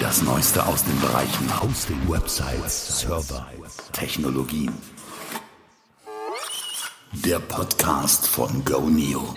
Das 0.00 0.22
Neueste 0.22 0.66
aus 0.66 0.82
den 0.82 0.98
Bereichen 0.98 1.62
Hosting, 1.62 2.08
Websites, 2.08 3.00
Server, 3.00 3.46
Technologien. 3.92 4.72
Der 7.12 7.38
Podcast 7.38 8.26
von 8.26 8.64
GoNeo. 8.64 9.34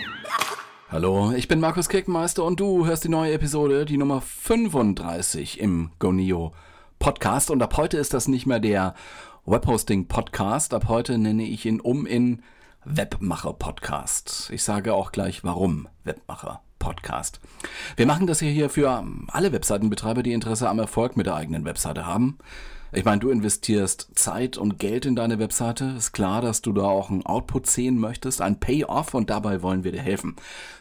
Hallo, 0.89 1.34
ich 1.34 1.49
bin 1.49 1.60
Markus 1.60 1.89
Kirkenmeister 1.89 2.46
und 2.46 2.62
du 2.62 2.86
hörst 2.86 3.04
die 3.04 3.10
neue 3.10 3.34
Episode, 3.34 3.84
die 3.84 3.97
Nummer 3.97 4.21
35 4.21 5.60
im 5.60 5.92
GoNeo 5.99 6.54
Podcast. 6.98 7.52
Und 7.52 7.62
ab 7.62 7.76
heute 7.76 7.98
ist 7.98 8.14
das 8.14 8.30
nicht 8.30 8.46
mehr 8.46 8.62
der 8.62 8.96
Webhosting 9.46 10.08
Podcast. 10.08 10.74
Ab 10.74 10.88
heute 10.88 11.18
nenne 11.18 11.44
ich 11.44 11.66
ihn 11.66 11.82
um 11.82 12.06
in 12.06 12.42
Webmacher 12.86 13.52
Podcast. 13.52 14.50
Ich 14.54 14.64
sage 14.64 14.94
auch 14.94 15.12
gleich 15.12 15.44
warum 15.44 15.90
Webmacher 16.05 16.62
Podcast. 16.84 17.40
Wir 17.95 18.05
machen 18.05 18.27
das 18.27 18.41
hier, 18.41 18.70
für 18.70 19.05
alle 19.27 19.54
Webseitenbetreiber, 19.54 20.22
die 20.22 20.34
Interesse 20.34 20.68
am 20.68 20.80
Erfolg 20.80 21.16
mit 21.16 21.27
der 21.27 21.36
eigenen 21.36 21.63
Webseite 21.63 22.05
haben. 22.05 22.38
Ich 22.91 23.05
meine, 23.05 23.20
du 23.20 23.30
investierst 23.30 24.09
Zeit 24.16 24.57
und 24.57 24.80
Geld 24.80 25.05
in 25.05 25.16
deine 25.16 25.40
Webseite. 25.40 25.95
Ist 25.98 26.12
klar, 26.12 26.41
dass 26.41 26.62
du 26.62 26.73
da 26.73 26.84
auch 26.84 27.09
einen 27.09 27.26
Output 27.26 27.67
sehen 27.67 27.98
möchtest, 27.98 28.41
ein 28.41 28.59
Payoff 28.59 29.13
und 29.13 29.30
dabei 29.30 29.62
wollen 29.62 29.85
wir 29.85 29.93
dir 29.93 30.02
helfen. 30.02 30.35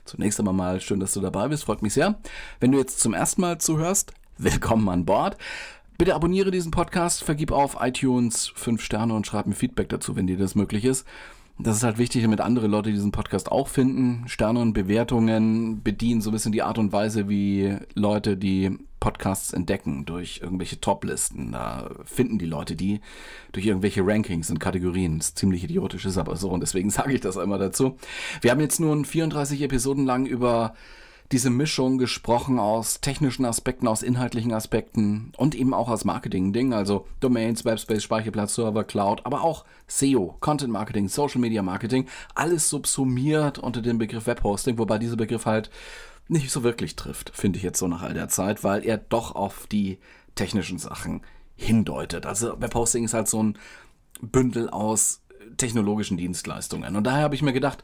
Zunächst 0.04 0.40
einmal 0.40 0.54
mal 0.54 0.80
schön, 0.80 0.98
dass 0.98 1.14
du 1.14 1.20
dabei 1.20 1.46
bist, 1.46 1.64
freut 1.64 1.82
mich 1.82 1.94
sehr. 1.94 2.18
Wenn 2.58 2.72
du 2.72 2.78
jetzt 2.78 2.98
zum 2.98 3.14
ersten 3.14 3.40
Mal 3.40 3.58
zuhörst, 3.58 4.12
willkommen 4.38 4.88
an 4.88 5.04
Bord. 5.06 5.36
Bitte 5.98 6.16
abonniere 6.16 6.50
diesen 6.50 6.72
Podcast, 6.72 7.22
vergib 7.22 7.52
auf 7.52 7.76
iTunes 7.80 8.50
5 8.56 8.82
Sterne 8.82 9.14
und 9.14 9.24
schreib 9.24 9.46
mir 9.46 9.54
Feedback 9.54 9.88
dazu, 9.88 10.16
wenn 10.16 10.26
dir 10.26 10.36
das 10.36 10.56
möglich 10.56 10.84
ist. 10.84 11.06
Das 11.58 11.76
ist 11.76 11.82
halt 11.82 11.98
wichtig, 11.98 12.22
damit 12.22 12.40
andere 12.40 12.66
Leute 12.66 12.90
diesen 12.90 13.12
Podcast 13.12 13.52
auch 13.52 13.68
finden. 13.68 14.24
Sterne 14.26 14.60
und 14.60 14.72
Bewertungen 14.72 15.82
bedienen 15.82 16.20
so 16.20 16.30
ein 16.30 16.32
bisschen 16.32 16.52
die 16.52 16.62
Art 16.62 16.78
und 16.78 16.92
Weise, 16.92 17.28
wie 17.28 17.76
Leute 17.94 18.36
die 18.36 18.78
Podcasts 19.00 19.52
entdecken 19.52 20.04
durch 20.06 20.40
irgendwelche 20.42 20.80
Top-Listen. 20.80 21.52
Da 21.52 21.90
finden 22.04 22.38
die 22.38 22.46
Leute 22.46 22.76
die 22.76 23.00
durch 23.50 23.66
irgendwelche 23.66 24.06
Rankings 24.06 24.50
und 24.50 24.60
Kategorien. 24.60 25.18
Das 25.18 25.28
ist 25.28 25.38
ziemlich 25.38 25.64
idiotisch, 25.64 26.04
ist 26.04 26.18
aber 26.18 26.36
so 26.36 26.50
und 26.50 26.60
deswegen 26.60 26.90
sage 26.90 27.12
ich 27.12 27.20
das 27.20 27.36
einmal 27.36 27.58
dazu. 27.58 27.96
Wir 28.40 28.50
haben 28.50 28.60
jetzt 28.60 28.80
nun 28.80 29.04
34 29.04 29.60
Episoden 29.62 30.06
lang 30.06 30.26
über 30.26 30.74
diese 31.32 31.50
Mischung 31.50 31.96
gesprochen 31.96 32.58
aus 32.58 33.00
technischen 33.00 33.46
Aspekten, 33.46 33.88
aus 33.88 34.02
inhaltlichen 34.02 34.52
Aspekten 34.52 35.32
und 35.36 35.54
eben 35.54 35.72
auch 35.72 35.88
aus 35.88 36.04
Marketing-Dingen, 36.04 36.74
also 36.74 37.06
Domains, 37.20 37.64
Webspace, 37.64 38.02
Speicherplatz, 38.02 38.54
Server, 38.54 38.84
Cloud, 38.84 39.24
aber 39.24 39.42
auch 39.42 39.64
SEO, 39.86 40.36
Content 40.40 40.72
Marketing, 40.72 41.08
Social 41.08 41.40
Media 41.40 41.62
Marketing, 41.62 42.06
alles 42.34 42.68
subsumiert 42.68 43.58
unter 43.58 43.80
dem 43.80 43.98
Begriff 43.98 44.26
Webhosting, 44.26 44.76
wobei 44.76 44.98
dieser 44.98 45.16
Begriff 45.16 45.46
halt 45.46 45.70
nicht 46.28 46.50
so 46.50 46.62
wirklich 46.62 46.96
trifft, 46.96 47.32
finde 47.34 47.56
ich 47.56 47.62
jetzt 47.62 47.78
so 47.78 47.88
nach 47.88 48.02
all 48.02 48.14
der 48.14 48.28
Zeit, 48.28 48.62
weil 48.62 48.84
er 48.84 48.98
doch 48.98 49.34
auf 49.34 49.66
die 49.66 49.98
technischen 50.34 50.78
Sachen 50.78 51.22
hindeutet. 51.56 52.26
Also 52.26 52.60
Webhosting 52.60 53.04
ist 53.04 53.14
halt 53.14 53.28
so 53.28 53.42
ein 53.42 53.58
Bündel 54.20 54.68
aus 54.68 55.22
technologischen 55.56 56.16
Dienstleistungen. 56.16 56.94
Und 56.94 57.04
daher 57.04 57.24
habe 57.24 57.34
ich 57.34 57.42
mir 57.42 57.52
gedacht, 57.52 57.82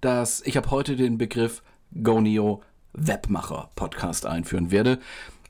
dass 0.00 0.40
ich 0.42 0.56
habe 0.56 0.70
heute 0.70 0.96
den 0.96 1.18
Begriff 1.18 1.62
GoNeo 2.02 2.62
Webmacher-Podcast 2.96 4.26
einführen 4.26 4.70
werde, 4.70 4.98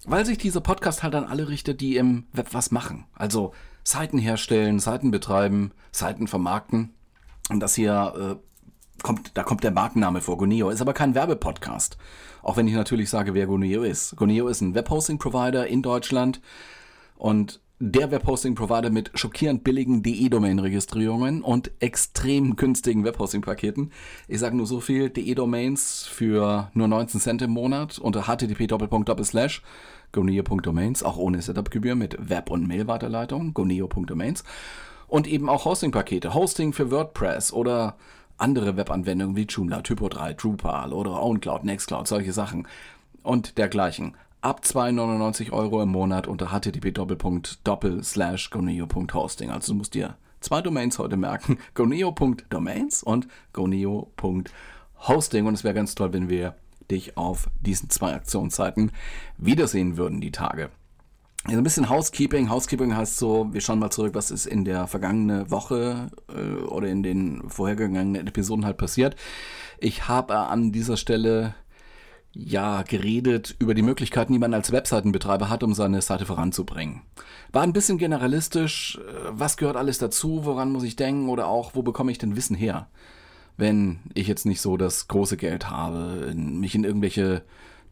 weil 0.05 0.27
sich 0.27 0.39
dieser 0.39 0.61
Podcast 0.61 1.03
halt 1.03 1.15
an 1.15 1.25
alle 1.25 1.49
richtet, 1.49 1.81
die 1.81 1.97
im 1.97 2.25
Web 2.33 2.49
was 2.53 2.71
machen. 2.71 3.07
Also 3.15 3.53
Seiten 3.83 4.19
herstellen, 4.19 4.79
Seiten 4.79 5.11
betreiben, 5.11 5.73
Seiten 5.93 6.27
vermarkten. 6.27 6.95
Und 7.49 7.61
das 7.61 7.75
hier 7.75 8.39
äh, 8.41 9.03
kommt, 9.03 9.33
da 9.35 9.43
kommt 9.43 9.65
der 9.65 9.71
Markenname 9.71 10.21
vor, 10.21 10.39
Goneo, 10.39 10.71
ist 10.71 10.81
aber 10.81 10.93
kein 10.93 11.15
Werbepodcast. 11.15 11.97
Auch 12.43 12.57
wenn 12.57 12.69
ich 12.69 12.75
natürlich 12.75 13.11
sage, 13.11 13.35
wer 13.35 13.47
Goneo 13.47 13.83
ist. 13.83 14.17
Goneo 14.17 14.49
ist 14.49 14.61
ein 14.61 14.75
Webhosting-Provider 14.75 15.67
in 15.67 15.83
Deutschland 15.83 16.41
und 17.17 17.61
der 17.79 18.11
Webhosting-Provider 18.11 18.89
mit 18.89 19.11
schockierend 19.15 19.63
billigen 19.63 20.03
DE-Domain-Registrierungen 20.03 21.43
und 21.43 21.71
extrem 21.79 22.57
günstigen 22.57 23.05
Webhosting-Paketen. 23.05 23.93
Ich 24.29 24.39
sage 24.39 24.57
nur 24.57 24.67
so 24.67 24.81
viel, 24.81 25.11
DE-Domains 25.11 26.07
für 26.07 26.71
nur 26.73 26.89
19 26.89 27.21
Cent 27.21 27.43
im 27.43 27.51
Monat 27.51 27.99
unter 27.99 28.27
http 28.27 28.67
goneo.domains, 30.13 31.03
auch 31.03 31.19
ohne 31.19 31.43
Setup-Gebühr 31.43 31.97
mit 31.97 32.17
Web- 32.31 32.51
und 32.51 32.67
Mail-Weiterleitung, 32.67 33.53
goneo.domains. 33.53 34.45
Und 35.09 35.27
eben 35.27 35.51
auch 35.51 35.67
Hosting-Pakete, 35.67 36.33
Hosting 36.33 36.73
für 36.73 36.91
WordPress 36.91 37.53
oder 37.53 37.97
andere 38.39 38.79
Webanwendungen 38.79 39.37
wie 39.37 39.45
Joomla, 39.45 39.81
Typo3, 39.81 40.33
Drupal 40.33 40.95
oder 40.95 41.23
OwnCloud, 41.23 41.65
Nextcloud, 41.65 42.09
solche 42.09 42.33
Sachen 42.33 42.67
und 43.23 43.59
dergleichen 43.59 44.15
ab 44.47 44.63
2,99 44.65 45.51
Euro 45.51 45.83
im 45.83 45.89
Monat 45.89 46.29
unter 46.29 46.53
http://goneo.hosting. 46.53 49.51
Also 49.51 49.73
du 49.73 49.79
musst 49.79 49.95
dir 49.95 50.15
zwei 50.41 50.63
Domains 50.63 51.01
heute 51.01 51.17
merken: 51.17 51.59
goneo.domains 51.75 53.03
und 53.03 53.27
goneo.hosting. 53.53 55.47
Und 55.47 55.55
es 55.55 55.65
wäre 55.65 55.75
ganz 55.75 55.97
toll, 55.97 56.13
wenn 56.13 56.29
wir 56.29 56.55
dich 56.93 57.17
auf 57.17 57.51
diesen 57.61 57.91
zwei 57.91 58.15
Aktionsseiten 58.15 58.93
wiedersehen 59.37 59.97
würden, 59.97 60.21
die 60.21 60.31
Tage. 60.31 60.71
Also 61.47 61.59
ein 61.59 61.65
bisschen 61.65 61.91
Housekeeping. 61.91 62.49
Housekeeping 62.49 62.97
heißt 62.97 63.17
so, 63.17 63.53
wir 63.53 63.61
schauen 63.61 63.81
mal 63.81 63.91
zurück, 63.91 64.15
was 64.15 64.31
ist 64.31 64.47
in 64.47 64.65
der 64.65 64.87
vergangenen 64.87 65.51
Woche 65.51 66.13
äh, 66.29 66.63
oder 66.67 66.87
in 66.87 67.03
den 67.03 67.51
vorhergegangenen 67.51 68.29
Episoden 68.29 68.65
halt 68.65 68.77
passiert. 68.77 69.17
Ich 69.81 70.07
habe 70.07 70.37
an 70.37 70.71
dieser 70.71 70.97
Stelle 70.97 71.57
ja, 72.39 72.83
geredet 72.83 73.57
über 73.59 73.75
die 73.75 73.83
Möglichkeiten, 73.83 74.33
die 74.33 74.39
man 74.39 74.53
als 74.53 74.73
Webseitenbetreiber 74.73 75.49
hat, 75.49 75.63
um 75.63 75.75
seine 75.75 76.03
Seite 76.03 76.27
voranzubringen. 76.27 77.03
War 77.53 77.63
ein 77.63 77.73
bisschen 77.73 77.99
generalistisch, 77.99 78.99
äh, 78.99 79.29
was 79.31 79.57
gehört 79.57 79.77
alles 79.77 79.99
dazu, 79.99 80.45
woran 80.45 80.71
muss 80.71 80.85
ich 80.85 80.97
denken 80.97 81.29
oder 81.29 81.47
auch, 81.47 81.75
wo 81.75 81.83
bekomme 81.83 82.13
ich 82.13 82.19
denn 82.19 82.37
Wissen 82.37 82.57
her, 82.57 82.89
wenn 83.57 84.01
ich 84.15 84.27
jetzt 84.27 84.45
nicht 84.45 84.61
so 84.61 84.77
das 84.77 85.09
große 85.09 85.37
Geld 85.37 85.71
habe, 85.71 86.33
mich 86.35 86.75
in 86.75 86.85
irgendwelche 86.85 87.43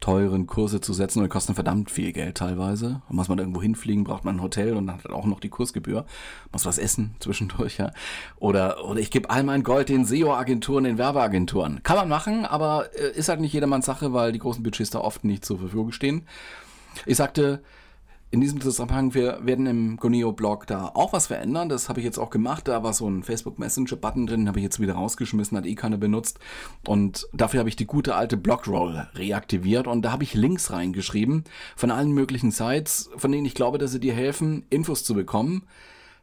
teuren 0.05 0.45
Kurse 0.45 0.81
zu 0.81 0.93
setzen 0.93 1.17
und 1.17 1.23
die 1.25 1.29
kosten 1.29 1.55
verdammt 1.55 1.89
viel 1.89 2.11
Geld 2.11 2.37
teilweise. 2.37 3.01
Und 3.09 3.15
muss 3.15 3.27
man 3.27 3.39
irgendwo 3.39 3.59
hinfliegen, 3.59 4.03
braucht 4.03 4.23
man 4.23 4.35
ein 4.35 4.41
Hotel 4.43 4.75
und 4.75 4.85
dann 4.85 4.97
hat 4.97 5.09
auch 5.09 5.25
noch 5.25 5.39
die 5.39 5.49
Kursgebühr. 5.49 6.05
Muss 6.51 6.63
was 6.67 6.77
essen 6.77 7.15
zwischendurch, 7.19 7.79
ja. 7.79 7.91
Oder, 8.37 8.85
oder 8.85 8.99
ich 8.99 9.09
gebe 9.09 9.31
all 9.31 9.41
mein 9.41 9.63
Gold 9.63 9.89
den 9.89 10.05
SEO-Agenturen, 10.05 10.83
den 10.83 10.99
Werbeagenturen. 10.99 11.81
Kann 11.81 11.97
man 11.97 12.07
machen, 12.07 12.45
aber 12.45 12.89
äh, 12.93 13.17
ist 13.17 13.29
halt 13.29 13.39
nicht 13.39 13.53
jedermanns 13.53 13.87
Sache, 13.87 14.13
weil 14.13 14.31
die 14.31 14.37
großen 14.37 14.61
Budgets 14.61 14.91
da 14.91 14.99
oft 14.99 15.23
nicht 15.23 15.43
zur 15.43 15.57
Verfügung 15.57 15.91
stehen. 15.91 16.27
Ich 17.07 17.17
sagte, 17.17 17.63
in 18.35 18.41
diesem 18.41 18.59
Zusammenhang, 18.59 19.13
wir 19.13 19.39
werden 19.43 19.65
im 19.65 19.95
Goneo-Blog 19.95 20.67
da 20.67 20.91
auch 20.93 21.13
was 21.13 21.27
verändern. 21.27 21.69
Das 21.69 21.87
habe 21.87 22.01
ich 22.01 22.05
jetzt 22.05 22.17
auch 22.17 22.29
gemacht. 22.29 22.67
Da 22.67 22.83
war 22.83 22.91
so 22.91 23.09
ein 23.09 23.23
Facebook 23.23 23.57
Messenger-Button 23.59 24.27
drin, 24.27 24.49
habe 24.49 24.59
ich 24.59 24.63
jetzt 24.63 24.81
wieder 24.81 24.95
rausgeschmissen, 24.95 25.57
hat 25.57 25.65
eh 25.65 25.75
keiner 25.75 25.95
benutzt. 25.95 26.39
Und 26.85 27.29
dafür 27.31 27.61
habe 27.61 27.69
ich 27.69 27.77
die 27.77 27.85
gute 27.85 28.13
alte 28.13 28.35
Blogroll 28.35 29.07
reaktiviert 29.15 29.87
und 29.87 30.01
da 30.01 30.11
habe 30.11 30.23
ich 30.23 30.33
Links 30.33 30.69
reingeschrieben 30.69 31.45
von 31.77 31.91
allen 31.91 32.11
möglichen 32.11 32.51
Sites, 32.51 33.09
von 33.15 33.31
denen 33.31 33.45
ich 33.45 33.55
glaube, 33.55 33.77
dass 33.77 33.93
sie 33.93 34.01
dir 34.01 34.13
helfen, 34.13 34.65
Infos 34.69 35.05
zu 35.05 35.13
bekommen. 35.13 35.63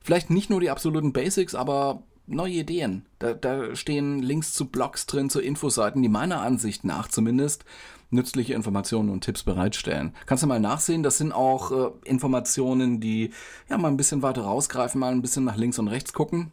Vielleicht 0.02 0.28
nicht 0.28 0.50
nur 0.50 0.60
die 0.60 0.68
absoluten 0.68 1.14
Basics, 1.14 1.54
aber 1.54 2.02
neue 2.26 2.52
Ideen. 2.52 3.06
Da, 3.20 3.32
da 3.32 3.74
stehen 3.74 4.20
Links 4.20 4.52
zu 4.52 4.66
Blogs 4.66 5.06
drin, 5.06 5.30
zu 5.30 5.40
Infoseiten, 5.40 6.02
die 6.02 6.10
meiner 6.10 6.42
Ansicht 6.42 6.84
nach 6.84 7.08
zumindest 7.08 7.64
nützliche 8.12 8.54
Informationen 8.54 9.08
und 9.08 9.22
Tipps 9.22 9.42
bereitstellen. 9.42 10.14
Kannst 10.26 10.42
du 10.42 10.46
mal 10.46 10.60
nachsehen, 10.60 11.02
das 11.02 11.18
sind 11.18 11.32
auch 11.32 11.72
äh, 11.72 11.90
Informationen, 12.04 13.00
die 13.00 13.30
ja 13.68 13.78
mal 13.78 13.88
ein 13.88 13.96
bisschen 13.96 14.22
weiter 14.22 14.42
rausgreifen, 14.42 15.00
mal 15.00 15.12
ein 15.12 15.22
bisschen 15.22 15.44
nach 15.44 15.56
links 15.56 15.78
und 15.78 15.88
rechts 15.88 16.12
gucken. 16.12 16.52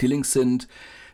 Die 0.00 0.06
Links 0.06 0.32
sind 0.32 0.68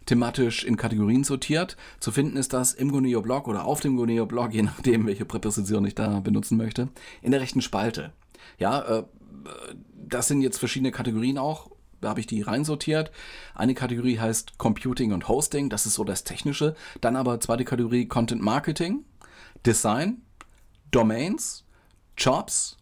thematisch 0.06 0.64
in 0.64 0.76
Kategorien 0.76 1.24
sortiert. 1.24 1.76
Zu 2.00 2.10
finden 2.10 2.36
ist 2.36 2.52
das 2.52 2.72
im 2.72 2.90
Goneo 2.90 3.20
Blog 3.22 3.46
oder 3.46 3.64
auf 3.64 3.80
dem 3.80 3.96
Goneo 3.96 4.26
Blog, 4.26 4.52
je 4.52 4.62
nachdem, 4.62 5.06
welche 5.06 5.24
Präposition 5.24 5.84
ich 5.84 5.94
da 5.94 6.20
benutzen 6.20 6.56
möchte, 6.56 6.88
in 7.22 7.30
der 7.30 7.40
rechten 7.40 7.62
Spalte. 7.62 8.12
Ja, 8.58 8.80
äh, 8.80 9.04
das 9.94 10.28
sind 10.28 10.42
jetzt 10.42 10.58
verschiedene 10.58 10.90
Kategorien 10.90 11.38
auch. 11.38 11.70
Da 12.00 12.10
habe 12.10 12.20
ich 12.20 12.26
die 12.26 12.42
reinsortiert. 12.42 13.10
Eine 13.54 13.74
Kategorie 13.74 14.18
heißt 14.18 14.56
Computing 14.56 15.12
und 15.12 15.28
Hosting, 15.28 15.68
das 15.68 15.84
ist 15.84 15.94
so 15.94 16.04
das 16.04 16.24
Technische. 16.24 16.76
Dann 17.00 17.16
aber 17.16 17.40
zweite 17.40 17.64
Kategorie 17.64 18.06
Content 18.06 18.40
Marketing, 18.40 19.04
Design, 19.64 20.22
Domains, 20.90 21.64
Jobs, 22.16 22.78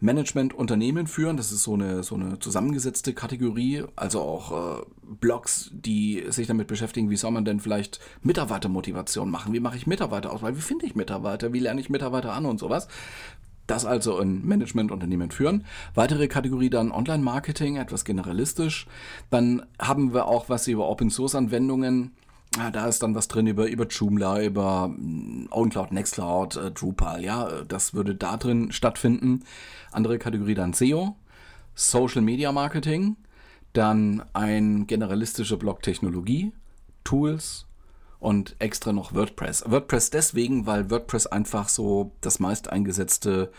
Management 0.00 0.52
Unternehmen 0.52 1.06
führen. 1.06 1.36
Das 1.36 1.50
ist 1.50 1.62
so 1.62 1.74
eine, 1.74 2.02
so 2.02 2.14
eine 2.14 2.38
zusammengesetzte 2.38 3.14
Kategorie. 3.14 3.84
Also 3.96 4.20
auch 4.20 4.80
äh, 4.80 4.84
Blogs, 5.02 5.70
die 5.72 6.24
sich 6.28 6.46
damit 6.46 6.66
beschäftigen, 6.66 7.10
wie 7.10 7.16
soll 7.16 7.30
man 7.30 7.44
denn 7.44 7.60
vielleicht 7.60 8.00
Mitarbeitermotivation 8.22 9.30
machen? 9.30 9.52
Wie 9.52 9.60
mache 9.60 9.76
ich 9.76 9.86
Mitarbeiter 9.86 10.32
aus? 10.32 10.42
Wie 10.42 10.60
finde 10.60 10.86
ich 10.86 10.94
Mitarbeiter? 10.94 11.52
Wie 11.52 11.60
lerne 11.60 11.80
ich 11.80 11.88
Mitarbeiter 11.88 12.34
an 12.34 12.44
und 12.44 12.60
sowas? 12.60 12.88
Das 13.66 13.86
also 13.86 14.18
in 14.18 14.46
Management-Unternehmen 14.46 15.30
führen. 15.30 15.64
Weitere 15.94 16.28
Kategorie 16.28 16.68
dann 16.68 16.92
Online-Marketing, 16.92 17.76
etwas 17.76 18.04
generalistisch. 18.04 18.86
Dann 19.30 19.64
haben 19.80 20.12
wir 20.12 20.26
auch 20.26 20.50
was 20.50 20.68
über 20.68 20.86
Open-Source-Anwendungen 20.88 22.12
ja, 22.56 22.70
da 22.70 22.86
ist 22.86 23.02
dann 23.02 23.14
was 23.14 23.28
drin 23.28 23.46
über, 23.46 23.66
über 23.66 23.86
Joomla, 23.86 24.42
über 24.42 24.94
OwnCloud, 25.50 25.92
Nextcloud, 25.92 26.56
äh, 26.56 26.70
Drupal, 26.70 27.24
ja, 27.24 27.62
das 27.64 27.94
würde 27.94 28.14
da 28.14 28.36
drin 28.36 28.72
stattfinden. 28.72 29.44
Andere 29.92 30.18
Kategorie 30.18 30.54
dann 30.54 30.72
SEO, 30.72 31.16
Social 31.74 32.22
Media 32.22 32.52
Marketing, 32.52 33.16
dann 33.72 34.22
ein 34.32 34.86
generalistischer 34.86 35.56
Blog 35.56 35.82
Technologie, 35.82 36.52
Tools 37.02 37.66
und 38.20 38.56
extra 38.58 38.92
noch 38.92 39.14
WordPress. 39.14 39.64
WordPress 39.66 40.10
deswegen, 40.10 40.66
weil 40.66 40.90
WordPress 40.90 41.26
einfach 41.26 41.68
so 41.68 42.12
das 42.20 42.38
meist 42.38 42.70
eingesetzte 42.70 43.50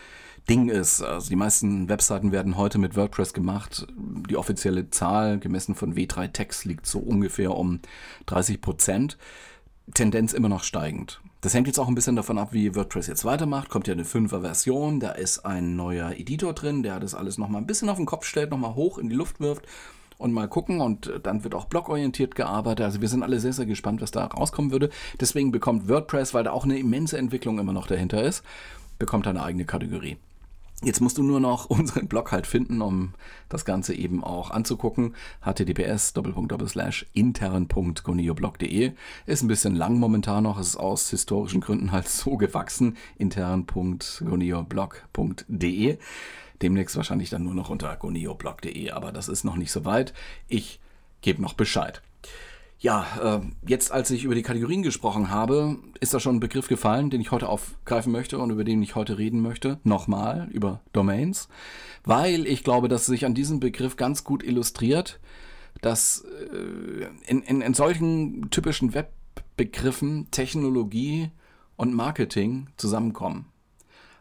Ding 0.49 0.69
ist. 0.69 1.01
Also 1.01 1.29
die 1.29 1.35
meisten 1.35 1.89
Webseiten 1.89 2.31
werden 2.31 2.57
heute 2.57 2.77
mit 2.77 2.95
WordPress 2.95 3.33
gemacht. 3.33 3.87
Die 4.29 4.37
offizielle 4.37 4.89
Zahl, 4.89 5.39
gemessen 5.39 5.75
von 5.75 5.95
W3 5.95 6.31
Text, 6.31 6.65
liegt 6.65 6.85
so 6.85 6.99
ungefähr 6.99 7.55
um 7.55 7.79
30 8.27 8.61
Prozent. 8.61 9.17
Tendenz 9.93 10.33
immer 10.33 10.49
noch 10.49 10.63
steigend. 10.63 11.21
Das 11.41 11.53
hängt 11.53 11.67
jetzt 11.67 11.79
auch 11.79 11.87
ein 11.87 11.95
bisschen 11.95 12.15
davon 12.15 12.39
ab, 12.39 12.53
wie 12.53 12.73
WordPress 12.73 13.07
jetzt 13.07 13.23
weitermacht. 13.23 13.69
Kommt 13.69 13.87
ja 13.87 13.93
eine 13.93 14.03
5er 14.03 14.41
Version, 14.41 14.99
da 14.99 15.11
ist 15.11 15.45
ein 15.45 15.75
neuer 15.75 16.11
Editor 16.11 16.53
drin, 16.53 16.81
der 16.81 16.99
das 16.99 17.13
alles 17.13 17.37
nochmal 17.37 17.61
ein 17.61 17.67
bisschen 17.67 17.89
auf 17.89 17.97
den 17.97 18.07
Kopf 18.07 18.25
stellt, 18.25 18.49
nochmal 18.49 18.73
hoch 18.73 18.97
in 18.97 19.09
die 19.09 19.15
Luft 19.15 19.39
wirft 19.39 19.65
und 20.17 20.33
mal 20.33 20.47
gucken. 20.47 20.81
Und 20.81 21.11
dann 21.21 21.43
wird 21.43 21.53
auch 21.53 21.65
blogorientiert 21.65 22.33
gearbeitet. 22.33 22.83
Also 22.85 23.01
wir 23.01 23.09
sind 23.09 23.21
alle 23.21 23.39
sehr, 23.39 23.53
sehr 23.53 23.67
gespannt, 23.67 24.01
was 24.01 24.09
da 24.09 24.25
rauskommen 24.25 24.71
würde. 24.71 24.89
Deswegen 25.19 25.51
bekommt 25.51 25.87
WordPress, 25.87 26.33
weil 26.33 26.43
da 26.43 26.51
auch 26.51 26.63
eine 26.63 26.79
immense 26.79 27.19
Entwicklung 27.19 27.59
immer 27.59 27.73
noch 27.73 27.85
dahinter 27.85 28.23
ist, 28.23 28.43
bekommt 28.97 29.27
eine 29.27 29.43
eigene 29.43 29.65
Kategorie. 29.65 30.17
Jetzt 30.83 30.99
musst 30.99 31.17
du 31.17 31.23
nur 31.23 31.39
noch 31.39 31.65
unseren 31.69 32.07
Blog 32.07 32.31
halt 32.31 32.47
finden, 32.47 32.81
um 32.81 33.13
das 33.49 33.65
Ganze 33.65 33.93
eben 33.93 34.23
auch 34.23 34.49
anzugucken. 34.51 35.15
https 35.41 36.13
intern.gonioblog.de 37.13 38.93
ist 39.25 39.41
ein 39.41 39.47
bisschen 39.47 39.75
lang 39.75 39.99
momentan 39.99 40.43
noch, 40.43 40.59
ist 40.59 40.75
aus 40.75 41.09
historischen 41.09 41.61
Gründen 41.61 41.91
halt 41.91 42.07
so 42.09 42.37
gewachsen. 42.37 42.97
intern.gonioblog.de 43.17 45.97
Demnächst 46.61 46.95
wahrscheinlich 46.95 47.29
dann 47.29 47.43
nur 47.43 47.53
noch 47.53 47.69
unter 47.69 47.93
gonioblog.de, 47.95 48.91
aber 48.91 49.11
das 49.11 49.27
ist 49.27 49.43
noch 49.43 49.57
nicht 49.57 49.71
so 49.71 49.85
weit. 49.85 50.13
Ich 50.47 50.79
gebe 51.21 51.41
noch 51.41 51.53
Bescheid. 51.53 52.01
Ja, 52.85 53.39
äh, 53.39 53.41
jetzt 53.67 53.91
als 53.91 54.11
ich 54.11 54.25
über 54.25 54.35
die 54.35 54.43
Kategorien 54.43 54.83
gesprochen 54.83 55.31
habe, 55.31 55.79
ist 56.01 56.13
da 56.13 56.19
schon 56.19 56.35
ein 56.35 56.39
Begriff 56.39 56.67
gefallen, 56.67 57.09
den 57.09 57.19
ich 57.19 57.31
heute 57.31 57.49
aufgreifen 57.49 58.11
möchte 58.11 58.37
und 58.37 58.51
über 58.51 58.63
den 58.63 58.83
ich 58.83 58.93
heute 58.93 59.17
reden 59.17 59.41
möchte. 59.41 59.79
Nochmal 59.83 60.49
über 60.51 60.81
Domains, 60.93 61.49
weil 62.03 62.45
ich 62.45 62.63
glaube, 62.63 62.87
dass 62.87 63.07
sich 63.07 63.25
an 63.25 63.33
diesem 63.33 63.59
Begriff 63.59 63.95
ganz 63.95 64.23
gut 64.23 64.43
illustriert, 64.43 65.19
dass 65.81 66.25
äh, 66.53 67.07
in, 67.25 67.41
in, 67.41 67.61
in 67.61 67.73
solchen 67.73 68.51
typischen 68.51 68.93
Webbegriffen 68.93 70.29
Technologie 70.29 71.31
und 71.77 71.91
Marketing 71.91 72.67
zusammenkommen. 72.77 73.47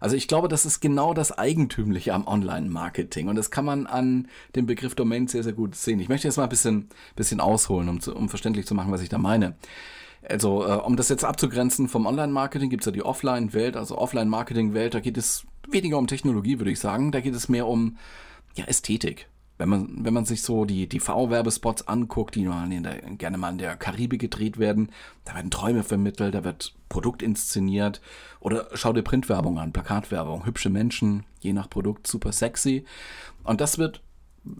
Also 0.04 0.16
ich 0.16 0.28
glaube, 0.28 0.48
das 0.48 0.66
ist 0.66 0.80
genau 0.80 1.14
das 1.14 1.32
Eigentümliche 1.32 2.12
am 2.12 2.26
Online-Marketing 2.26 3.28
und 3.28 3.36
das 3.36 3.50
kann 3.50 3.64
man 3.64 3.86
an 3.86 4.28
dem 4.54 4.66
Begriff 4.66 4.94
Domain 4.94 5.28
sehr, 5.28 5.42
sehr 5.42 5.54
gut 5.54 5.74
sehen. 5.74 5.98
Ich 5.98 6.10
möchte 6.10 6.28
jetzt 6.28 6.36
mal 6.36 6.42
ein 6.42 6.50
bisschen, 6.50 6.90
bisschen 7.16 7.40
ausholen, 7.40 7.88
um, 7.88 8.00
zu, 8.00 8.14
um 8.14 8.28
verständlich 8.28 8.66
zu 8.66 8.74
machen, 8.74 8.92
was 8.92 9.00
ich 9.00 9.08
da 9.08 9.16
meine. 9.16 9.56
Also, 10.22 10.62
äh, 10.66 10.72
um 10.72 10.96
das 10.96 11.08
jetzt 11.08 11.24
abzugrenzen 11.24 11.88
vom 11.88 12.04
Online-Marketing, 12.04 12.68
gibt 12.68 12.82
es 12.82 12.86
ja 12.86 12.92
die 12.92 13.02
Offline-Welt, 13.02 13.78
also 13.78 13.96
Offline-Marketing-Welt, 13.96 14.92
da 14.92 15.00
geht 15.00 15.16
es 15.16 15.46
weniger 15.70 15.96
um 15.96 16.06
Technologie, 16.06 16.58
würde 16.58 16.72
ich 16.72 16.80
sagen. 16.80 17.10
Da 17.10 17.20
geht 17.20 17.34
es 17.34 17.48
mehr 17.48 17.66
um 17.66 17.96
ja, 18.56 18.66
Ästhetik 18.66 19.26
wenn 19.56 19.68
man, 19.68 20.04
wenn 20.04 20.14
man 20.14 20.24
sich 20.24 20.42
so 20.42 20.64
die, 20.64 20.88
die 20.88 21.00
V-Werbespots 21.00 21.86
anguckt, 21.86 22.34
die 22.34 22.44
mal 22.44 22.68
der, 22.68 22.96
gerne 23.16 23.38
mal 23.38 23.50
in 23.50 23.58
der 23.58 23.76
Karibik 23.76 24.20
gedreht 24.20 24.58
werden, 24.58 24.90
da 25.24 25.34
werden 25.34 25.50
Träume 25.50 25.84
vermittelt, 25.84 26.34
da 26.34 26.44
wird 26.44 26.74
Produkt 26.88 27.22
inszeniert. 27.22 28.00
Oder 28.40 28.68
schau 28.74 28.92
dir 28.92 29.02
Printwerbung 29.02 29.58
an, 29.58 29.72
Plakatwerbung, 29.72 30.44
hübsche 30.44 30.70
Menschen, 30.70 31.24
je 31.40 31.52
nach 31.52 31.70
Produkt 31.70 32.06
super 32.06 32.32
sexy. 32.32 32.84
Und 33.44 33.60
das 33.60 33.78
wird, 33.78 34.02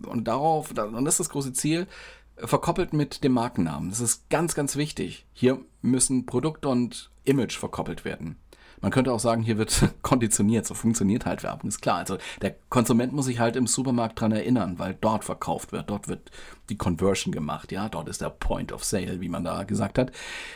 und 0.07 0.29
darauf, 0.29 0.71
und 0.71 1.05
das 1.05 1.15
ist 1.15 1.21
das 1.21 1.31
große 1.31 1.53
Ziel, 1.53 1.89
verkoppelt 2.37 2.93
mit 2.93 3.25
dem 3.25 3.33
Markennamen. 3.33 3.91
Das 3.91 4.01
ist 4.01 4.29
ganz, 4.31 4.55
ganz 4.55 4.77
wichtig. 4.77 5.27
Hier 5.33 5.61
müssen 5.83 6.27
Produkt 6.27 6.67
und 6.67 7.11
Image 7.25 7.57
verkoppelt 7.57 8.05
werden. 8.05 8.37
Man 8.85 8.91
könnte 8.91 9.15
auch 9.15 9.19
sagen, 9.19 9.43
hier 9.43 9.57
wird 9.57 9.95
konditioniert, 10.03 10.67
so 10.67 10.75
funktioniert 10.75 11.25
halt 11.25 11.43
Werbung, 11.43 11.69
ist 11.69 11.81
klar. 11.81 12.01
Also 12.01 12.19
der 12.43 12.55
Konsument 12.69 13.15
muss 13.15 13.25
sich 13.25 13.39
halt 13.39 13.57
im 13.57 13.67
Supermarkt 13.67 14.21
dran 14.21 14.31
erinnern, 14.31 14.79
weil 14.79 14.95
dort 15.01 15.25
verkauft 15.25 15.73
wird, 15.73 15.89
dort 15.89 16.07
wird 16.07 16.31
die 16.69 16.77
Conversion 16.77 17.33
gemacht, 17.33 17.73
ja, 17.73 17.89
dort 17.89 18.11
ist 18.11 18.21
der 18.21 18.29
Point 18.29 18.73
of 18.73 18.85
Sale, 18.85 19.23
wie 19.23 19.31
man 19.31 19.43
da 19.43 19.63
gesagt 19.63 19.99
hat. 19.99 20.13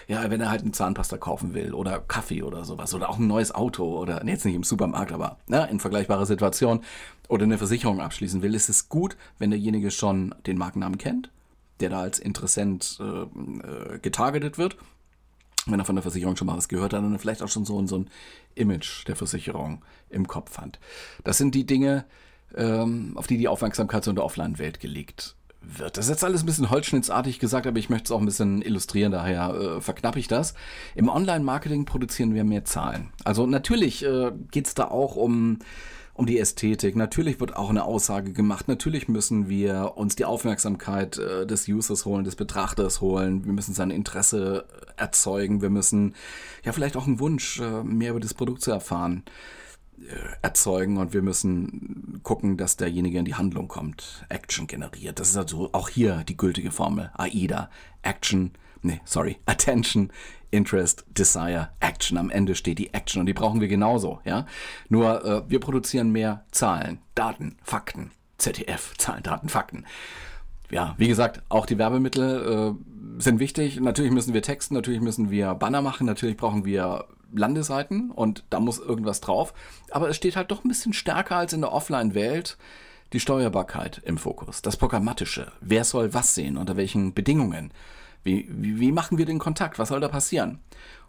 Ja, 0.09 0.31
wenn 0.31 0.43
er 0.43 0.51
halt 0.51 0.61
eine 0.61 0.73
Zahnpasta 0.73 1.17
kaufen 1.17 1.55
will 1.55 1.73
oder 1.73 2.01
Kaffee 2.01 2.43
oder 2.43 2.67
sowas 2.67 2.93
oder 2.93 3.09
auch 3.09 3.19
ein 3.19 3.27
neues 3.27 3.55
Auto 3.55 3.99
oder 3.99 4.23
nee, 4.23 4.33
jetzt 4.33 4.45
nicht 4.45 4.57
im 4.57 4.63
Supermarkt, 4.63 5.13
aber 5.13 5.39
ne, 5.47 5.67
in 5.71 5.81
vergleichbarer 5.81 6.27
Situation 6.27 6.81
oder 7.29 7.45
eine 7.45 7.57
Versicherung 7.57 7.99
abschließen 7.99 8.43
will, 8.43 8.55
ist 8.55 8.69
es 8.69 8.91
gut, 8.91 9.17
wenn 9.39 9.49
derjenige 9.49 9.91
schon 9.91 10.35
den 10.47 10.59
Markennamen 10.59 10.99
kennt, 10.99 11.31
der 11.81 11.89
da 11.89 12.01
als 12.03 12.19
Interessent 12.19 12.99
äh, 13.01 13.23
äh, 13.23 13.99
getargetet 14.01 14.59
wird 14.59 14.77
wenn 15.73 15.81
er 15.81 15.85
von 15.85 15.97
der 15.97 16.03
Versicherung 16.03 16.37
schon 16.37 16.47
mal 16.47 16.57
was 16.57 16.69
gehört 16.69 16.93
hat 16.93 17.03
und 17.03 17.19
vielleicht 17.19 17.43
auch 17.43 17.49
schon 17.49 17.65
so, 17.65 17.85
so 17.87 17.99
ein 17.99 18.11
Image 18.55 19.07
der 19.07 19.17
Versicherung 19.17 19.85
im 20.11 20.27
Kopf 20.27 20.59
hat. 20.59 20.79
Das 21.25 21.39
sind 21.39 21.55
die 21.55 21.67
Dinge, 21.67 22.05
ähm, 22.57 23.13
auf 23.17 23.27
die 23.27 23.39
die 23.39 23.49
Aufmerksamkeit 23.49 24.05
so 24.05 24.11
in 24.11 24.17
der 24.17 24.25
Offline-Welt 24.25 24.81
gelegt 24.81 25.37
wird. 25.61 25.97
Das 25.97 26.07
ist 26.07 26.11
jetzt 26.11 26.25
alles 26.25 26.43
ein 26.43 26.47
bisschen 26.47 26.71
holzschnittsartig 26.71 27.39
gesagt, 27.39 27.67
aber 27.67 27.79
ich 27.79 27.91
möchte 27.91 28.07
es 28.07 28.11
auch 28.13 28.21
ein 28.21 28.27
bisschen 28.27 28.63
illustrieren, 28.63 29.13
daher 29.13 29.55
äh, 29.55 29.81
verknappe 29.81 30.19
ich 30.19 30.29
das. 30.29 30.55
Im 30.95 31.09
Online-Marketing 31.09 31.85
produzieren 31.85 32.35
wir 32.35 32.45
mehr 32.45 32.65
Zahlen. 32.65 33.11
Also 33.25 33.47
natürlich 33.47 34.05
äh, 34.05 34.33
geht 34.51 34.67
es 34.67 34.75
da 34.75 34.85
auch 34.89 35.17
um 35.17 35.59
um 36.19 36.27
die 36.27 36.41
Ästhetik. 36.41 36.97
Natürlich 36.97 37.39
wird 37.39 37.57
auch 37.57 37.71
eine 37.71 37.85
Aussage 37.85 38.33
gemacht. 38.33 38.67
Natürlich 38.67 39.07
müssen 39.07 39.49
wir 39.49 39.93
uns 39.95 40.17
die 40.17 40.25
Aufmerksamkeit 40.25 41.17
äh, 41.17 41.47
des 41.47 41.69
Users 41.69 42.07
holen, 42.07 42.25
des 42.25 42.35
Betrachters 42.35 43.01
holen. 43.01 43.45
Wir 43.45 43.53
müssen 43.53 43.73
sein 43.73 43.93
Interesse 43.93 44.67
äh, 44.69 45.01
erzeugen. 45.01 45.63
Wir 45.63 45.71
müssen 45.71 46.17
ja 46.65 46.73
vielleicht 46.73 46.97
auch 46.97 47.07
einen 47.07 47.21
Wunsch, 47.21 47.61
äh, 47.61 47.85
mehr 47.85 48.11
über 48.11 48.21
das 48.21 48.35
Produkt 48.35 48.63
zu 48.63 48.73
erfahren, 48.73 49.23
äh, 50.01 50.17
erzeugen 50.43 50.97
und 50.97 51.13
wir 51.13 51.23
müssen 51.23 52.19
gucken, 52.25 52.57
dass 52.57 52.77
derjenige 52.77 53.21
in 53.21 53.25
die 53.25 53.37
Handlung 53.37 53.69
kommt. 53.69 54.27
Action 54.29 54.67
generiert. 54.67 55.21
Das 55.21 55.31
ist 55.31 55.37
also 55.37 55.71
auch 55.71 55.89
hier 55.89 56.25
die 56.29 56.37
gültige 56.37 56.73
Formel. 56.73 57.13
AIDA. 57.15 57.71
Action 58.03 58.51
nee, 58.83 59.01
sorry, 59.05 59.39
Attention, 59.47 60.11
Interest, 60.51 61.05
Desire, 61.11 61.71
Action. 61.81 62.17
Am 62.17 62.31
Ende 62.31 62.55
steht 62.55 62.79
die 62.79 62.93
Action 62.95 63.21
und 63.21 63.27
die 63.27 63.35
brauchen 63.35 63.61
wir 63.61 63.69
genauso, 63.69 64.21
ja. 64.25 64.47
Nur 64.89 65.25
äh, 65.25 65.43
wir 65.51 65.61
produzieren 65.61 66.11
mehr 66.11 66.45
Zahlen, 66.51 67.01
Daten, 67.15 67.57
Fakten. 67.63 68.13
ZDF, 68.39 68.97
Zahlen, 68.97 69.23
Daten, 69.23 69.49
Fakten. 69.49 69.85
Ja, 70.71 70.95
wie 70.99 71.09
gesagt, 71.09 71.43
auch 71.49 71.67
die 71.67 71.79
Werbemittel 71.79 72.77
äh, 72.79 73.23
sind 73.23 73.41
wichtig. 73.41 73.81
Natürlich 73.81 74.13
müssen 74.13 74.35
wir 74.35 74.43
texten, 74.43 74.75
natürlich 74.75 75.01
müssen 75.01 75.31
wir 75.31 75.55
Banner 75.55 75.83
machen, 75.83 76.07
natürlich 76.07 76.37
brauchen 76.37 76.65
wir 76.65 77.07
Landeseiten 77.33 78.11
und 78.11 78.45
da 78.51 78.61
muss 78.61 78.79
irgendwas 78.79 79.21
drauf. 79.21 79.55
Aber 79.91 80.09
es 80.09 80.17
steht 80.17 80.37
halt 80.37 80.51
doch 80.51 80.65
ein 80.65 80.69
bisschen 80.69 80.93
stärker 80.93 81.37
als 81.37 81.53
in 81.53 81.61
der 81.63 81.73
Offline-Welt 81.73 82.57
die 83.13 83.21
Steuerbarkeit 83.21 84.03
im 84.05 84.19
Fokus, 84.19 84.61
das 84.63 84.77
Programmatische. 84.77 85.53
Wer 85.61 85.85
soll 85.85 86.13
was 86.13 86.35
sehen, 86.35 86.57
unter 86.57 86.77
welchen 86.77 87.15
Bedingungen? 87.15 87.73
Wie, 88.29 88.47
wie, 88.51 88.79
wie 88.79 88.93
machen 88.93 89.17
wir 89.17 89.25
den 89.25 89.39
Kontakt? 89.39 89.79
Was 89.79 89.89
soll 89.89 90.01
da 90.01 90.09
passieren? 90.09 90.59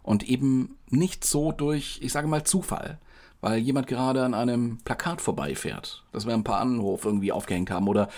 Und 0.02 0.26
eben 0.28 0.76
nicht 0.88 1.24
so 1.24 1.52
durch, 1.52 1.98
ich 2.02 2.12
sage 2.12 2.28
mal, 2.28 2.44
Zufall 2.44 2.98
weil 3.40 3.58
jemand 3.58 3.86
gerade 3.86 4.22
an 4.24 4.34
einem 4.34 4.78
Plakat 4.84 5.20
vorbeifährt, 5.20 6.04
das 6.12 6.26
wir 6.26 6.34
ein 6.34 6.44
paar 6.44 6.60
Anruf 6.60 7.04
irgendwie 7.04 7.32
aufgehängt 7.32 7.70
haben, 7.70 7.88
oder 7.88 8.08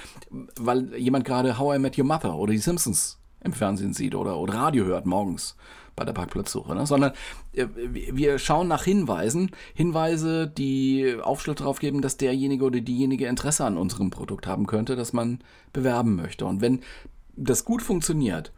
weil 0.56 0.94
jemand 0.97 1.25
gerade 1.25 1.59
How 1.59 1.76
I 1.76 1.78
Met 1.78 1.99
Your 1.99 2.04
Mother 2.04 2.35
oder 2.35 2.52
die 2.52 2.59
Simpsons 2.59 3.18
im 3.44 3.52
Fernsehen 3.52 3.92
sieht 3.92 4.14
oder, 4.14 4.38
oder 4.38 4.54
Radio 4.54 4.85
hört 4.85 5.06
morgens 5.06 5.56
bei 5.94 6.04
der 6.04 6.12
Parkplatzsuche, 6.12 6.75
ne? 6.75 6.87
sondern 6.87 7.12
äh, 7.52 7.66
wir 7.75 8.38
schauen 8.38 8.66
nach 8.66 8.85
Hinweisen, 8.85 9.50
Hinweise, 9.75 10.49
die 10.49 11.16
Aufschluss 11.21 11.56
darauf 11.56 11.80
geben, 11.80 12.00
dass 12.00 12.16
derjenige 12.16 12.64
oder 12.64 12.80
diejenige 12.80 13.26
Interesse 13.26 13.64
an 13.64 13.76
unserem 13.76 14.11
Produkt 14.11 14.47
haben 14.47 14.66
könnte, 14.66 14.97
das 14.97 15.12
man 15.12 15.40
bewerben 15.73 16.16
möchte. 16.16 16.47
Und 16.47 16.62
wenn 16.62 16.80
das 17.37 17.64
gut 17.64 17.82
funktioniert, 17.82 18.52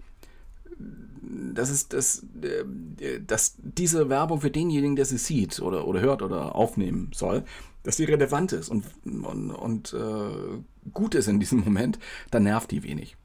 das 1.54 1.70
ist 1.70 1.92
das, 1.92 2.24
äh, 2.42 3.20
dass 3.20 3.56
diese 3.58 4.08
Werbung 4.08 4.40
für 4.40 4.50
denjenigen, 4.50 4.96
der 4.96 5.04
sie 5.04 5.18
sieht 5.18 5.60
oder, 5.60 5.86
oder 5.86 6.00
hört 6.00 6.22
oder 6.22 6.54
aufnehmen 6.54 7.10
soll, 7.14 7.44
dass 7.82 7.96
die 7.96 8.04
relevant 8.04 8.52
ist 8.52 8.68
und, 8.68 8.84
und, 9.04 9.50
und 9.50 9.92
äh, 9.92 10.90
gut 10.92 11.14
ist 11.14 11.28
in 11.28 11.40
diesem 11.40 11.60
Moment, 11.60 11.98
dann 12.30 12.44
nervt 12.44 12.70
die 12.70 12.82
wenig. 12.82 13.16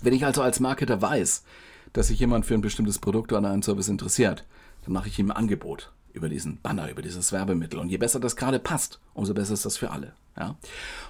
Wenn 0.00 0.12
ich 0.12 0.24
also 0.24 0.42
als 0.42 0.60
Marketer 0.60 1.00
weiß, 1.00 1.44
dass 1.92 2.08
sich 2.08 2.20
jemand 2.20 2.44
für 2.44 2.54
ein 2.54 2.60
bestimmtes 2.60 2.98
Produkt 2.98 3.32
oder 3.32 3.50
einen 3.50 3.62
Service 3.62 3.88
interessiert, 3.88 4.44
dann 4.84 4.92
mache 4.92 5.08
ich 5.08 5.18
ihm 5.18 5.30
ein 5.30 5.36
Angebot 5.36 5.92
über 6.12 6.28
diesen 6.28 6.60
Banner, 6.60 6.90
über 6.90 7.02
dieses 7.02 7.32
Werbemittel. 7.32 7.78
Und 7.78 7.88
je 7.88 7.96
besser 7.96 8.20
das 8.20 8.36
gerade 8.36 8.58
passt, 8.58 9.00
umso 9.14 9.34
besser 9.34 9.54
ist 9.54 9.64
das 9.64 9.76
für 9.76 9.90
alle. 9.90 10.12
Ja? 10.36 10.56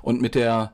Und 0.03 0.21
mit 0.21 0.35
der 0.35 0.73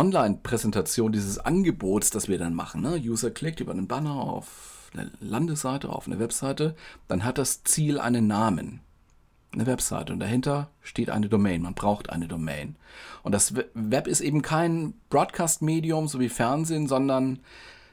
Online-Präsentation 0.00 1.12
dieses 1.12 1.38
Angebots, 1.38 2.08
das 2.08 2.26
wir 2.26 2.38
dann 2.38 2.54
machen. 2.54 2.80
Ne? 2.80 2.98
User 3.04 3.30
klickt 3.30 3.60
über 3.60 3.72
einen 3.72 3.86
Banner 3.86 4.14
auf 4.14 4.90
eine 4.94 5.10
Landesseite, 5.20 5.90
auf 5.90 6.06
eine 6.06 6.18
Webseite, 6.18 6.74
dann 7.06 7.22
hat 7.22 7.36
das 7.36 7.64
Ziel 7.64 8.00
einen 8.00 8.26
Namen. 8.26 8.80
Eine 9.52 9.66
Webseite 9.66 10.12
und 10.12 10.20
dahinter 10.20 10.70
steht 10.80 11.10
eine 11.10 11.28
Domain. 11.28 11.60
Man 11.60 11.74
braucht 11.74 12.08
eine 12.08 12.28
Domain. 12.28 12.76
Und 13.22 13.32
das 13.32 13.54
Web 13.74 14.06
ist 14.06 14.22
eben 14.22 14.40
kein 14.40 14.94
Broadcast-Medium, 15.10 16.08
so 16.08 16.18
wie 16.18 16.28
Fernsehen, 16.30 16.86
sondern 16.86 17.40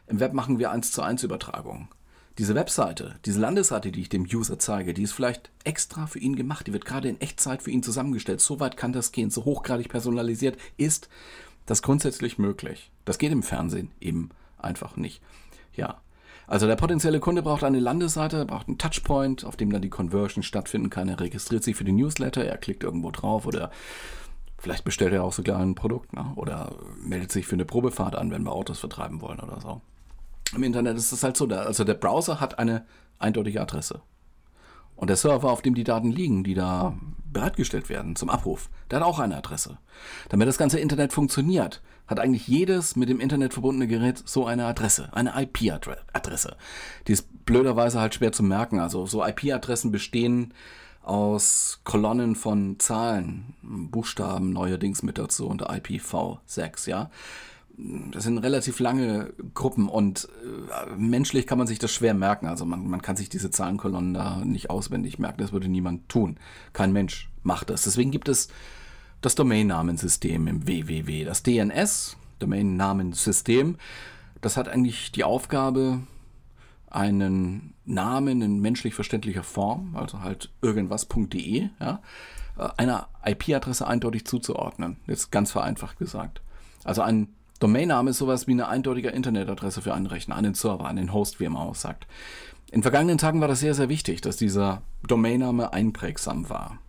im 0.08 0.20
Web 0.22 0.34
machen 0.34 0.60
wir 0.60 0.72
1 0.72 0.92
zu 0.94 1.02
1 1.02 1.24
Übertragung. 1.24 1.90
Diese 2.38 2.56
Webseite, 2.56 3.16
diese 3.26 3.40
Landesseite, 3.40 3.92
die 3.92 4.02
ich 4.02 4.10
dem 4.10 4.24
User 4.32 4.60
zeige, 4.60 4.94
die 4.94 5.02
ist 5.02 5.14
vielleicht 5.14 5.50
extra 5.64 6.06
für 6.06 6.20
ihn 6.20 6.36
gemacht. 6.36 6.68
Die 6.68 6.74
wird 6.74 6.86
gerade 6.86 7.10
in 7.10 7.20
Echtzeit 7.20 7.64
für 7.64 7.72
ihn 7.72 7.82
zusammengestellt. 7.82 8.40
So 8.40 8.60
weit 8.60 8.78
kann 8.78 8.94
das 8.94 9.12
gehen, 9.12 9.32
so 9.32 9.44
hochgradig 9.44 9.90
personalisiert 9.90 10.58
ist 10.78 11.10
das 11.68 11.84
grundsätzlich 11.84 12.40
möglich. 12.40 12.92
Das 13.06 13.20
geht 13.20 13.32
im 13.32 13.44
Fernsehen 13.44 13.92
eben 14.00 14.32
einfach 14.58 14.96
nicht. 14.98 15.22
Ja. 15.76 16.02
Also 16.48 16.66
der 16.66 16.78
potenzielle 16.78 17.20
Kunde 17.20 17.44
braucht 17.44 17.64
eine 17.64 17.80
Landesseite, 17.80 18.46
braucht 18.46 18.68
einen 18.68 18.78
Touchpoint, 18.78 19.44
auf 19.44 19.58
dem 19.58 19.70
dann 19.70 19.82
die 19.82 19.90
Conversion 19.90 20.44
stattfinden 20.44 20.90
kann. 20.90 21.10
Er 21.10 21.20
registriert 21.20 21.64
sich 21.64 21.76
für 21.76 21.84
die 21.84 21.92
Newsletter, 21.92 22.44
er 22.44 22.58
klickt 22.58 22.84
irgendwo 22.84 23.12
drauf 23.12 23.46
oder 23.46 23.70
vielleicht 24.58 24.86
bestellt 24.86 25.14
er 25.14 25.26
auch 25.26 25.34
sogar 25.34 25.60
ein 25.60 25.76
Produkt 25.76 26.14
ne? 26.14 26.32
oder 26.36 26.74
meldet 27.02 27.32
sich 27.32 27.46
für 27.46 27.56
eine 27.56 27.66
Probefahrt 27.66 28.16
an, 28.16 28.32
wenn 28.32 28.44
wir 28.44 28.54
Autos 28.54 28.80
vertreiben 28.80 29.20
wollen 29.22 29.42
oder 29.42 29.60
so. 29.60 29.82
Im 30.56 30.64
Internet 30.64 30.98
ist 30.98 31.12
es 31.12 31.22
halt 31.22 31.36
so, 31.36 31.48
also 31.48 31.84
der 31.84 31.96
Browser 31.96 32.40
hat 32.40 32.58
eine 32.58 32.86
eindeutige 33.20 33.62
Adresse. 33.62 34.02
Und 34.98 35.10
der 35.10 35.16
Server, 35.16 35.52
auf 35.52 35.62
dem 35.62 35.76
die 35.76 35.84
Daten 35.84 36.12
liegen, 36.12 36.44
die 36.44 36.56
da 36.56 36.98
bereitgestellt 37.32 37.88
werden 37.88 38.16
zum 38.16 38.30
Abruf, 38.30 38.70
der 38.90 39.00
hat 39.00 39.06
auch 39.06 39.20
eine 39.20 39.38
Adresse. 39.38 39.78
Damit 40.30 40.48
das 40.48 40.58
ganze 40.58 40.80
Internet 40.80 41.14
funktioniert, 41.14 41.82
hat 42.08 42.20
eigentlich 42.20 42.48
jedes 42.48 42.96
mit 42.96 43.10
dem 43.10 43.20
Internet 43.20 43.54
verbundene 43.54 43.88
Gerät 43.88 44.22
so 44.26 44.46
eine 44.46 44.66
Adresse, 44.66 45.10
eine 45.14 45.34
IP-Adresse. 45.40 46.58
Die 47.08 47.14
ist 47.14 47.46
blöderweise 47.46 48.00
halt 48.00 48.16
schwer 48.16 48.32
zu 48.32 48.44
merken. 48.44 48.80
Also 48.80 49.06
so 49.06 49.26
IP-Adressen 49.26 49.92
bestehen 49.92 50.54
aus 51.04 51.80
Kolonnen 51.84 52.36
von 52.36 52.80
Zahlen, 52.80 53.54
Buchstaben 53.62 54.52
neuerdings 54.52 55.04
mit 55.04 55.18
dazu 55.18 55.48
und 55.48 55.64
IPv6, 55.64 56.90
ja 56.90 57.10
das 57.78 58.24
sind 58.24 58.40
relativ 58.40 58.80
lange 58.80 59.34
Gruppen 59.54 59.88
und 59.88 60.28
äh, 60.44 60.96
menschlich 60.98 61.46
kann 61.46 61.60
man 61.60 61.68
sich 61.68 61.78
das 61.78 61.92
schwer 61.92 62.16
merken. 62.16 62.48
Also 62.48 62.66
man, 62.66 62.88
man 62.88 63.04
kann 63.04 63.16
sich 63.16 63.30
diese 63.30 63.52
Zahlenkolonnen 63.52 64.16
da 64.16 64.44
nicht 64.44 64.72
auswendig 64.72 65.20
merken. 65.20 65.42
Das 65.42 65.52
würde 65.52 65.68
niemand 65.68 66.10
tun. 66.10 66.40
Kein 66.74 66.92
Mensch 66.92 67.30
macht 67.44 67.70
das. 67.70 67.84
Deswegen 67.84 68.10
gibt 68.10 68.30
es 68.30 68.50
das 69.22 69.36
Domainnamensystem 69.36 70.48
im 70.48 70.68
WWW. 70.68 71.24
Das 71.24 71.44
DNS, 71.44 72.18
Domainnamensystem, 72.40 73.78
das 74.42 74.58
hat 74.58 74.68
eigentlich 74.68 75.12
die 75.12 75.24
Aufgabe, 75.24 76.00
einen 76.90 77.76
Namen 77.86 78.42
in 78.42 78.60
menschlich 78.60 78.96
verständlicher 78.96 79.44
Form, 79.44 79.96
also 79.96 80.22
halt 80.22 80.52
irgendwas.de, 80.62 81.70
ja, 81.80 82.02
äh, 82.58 82.70
einer 82.78 83.10
IP-Adresse 83.24 83.86
eindeutig 83.86 84.26
zuzuordnen. 84.26 84.98
Jetzt 85.06 85.32
ganz 85.32 85.52
vereinfacht 85.52 86.00
gesagt. 86.00 86.42
Also 86.84 87.02
ein 87.02 87.28
Domainname 87.60 88.12
ist 88.12 88.18
sowas 88.18 88.48
wie 88.48 88.52
eine 88.52 88.68
eindeutige 88.68 89.10
Internetadresse 89.10 89.82
für 89.82 89.94
einen 89.94 90.06
Rechner, 90.06 90.36
einen 90.36 90.54
Server, 90.54 90.86
einen 90.86 91.14
Host, 91.14 91.40
wie 91.40 91.50
man 91.50 91.62
auch 91.62 91.76
sagt. 91.76 92.08
In 92.72 92.82
vergangenen 92.82 93.18
Tagen 93.18 93.42
war 93.42 93.48
das 93.48 93.62
sehr, 93.62 93.74
sehr 93.74 93.90
wichtig, 93.90 94.22
dass 94.22 94.38
dieser 94.38 94.82
Domainname 95.08 95.74
einprägsam 95.74 96.50
war. 96.50 96.80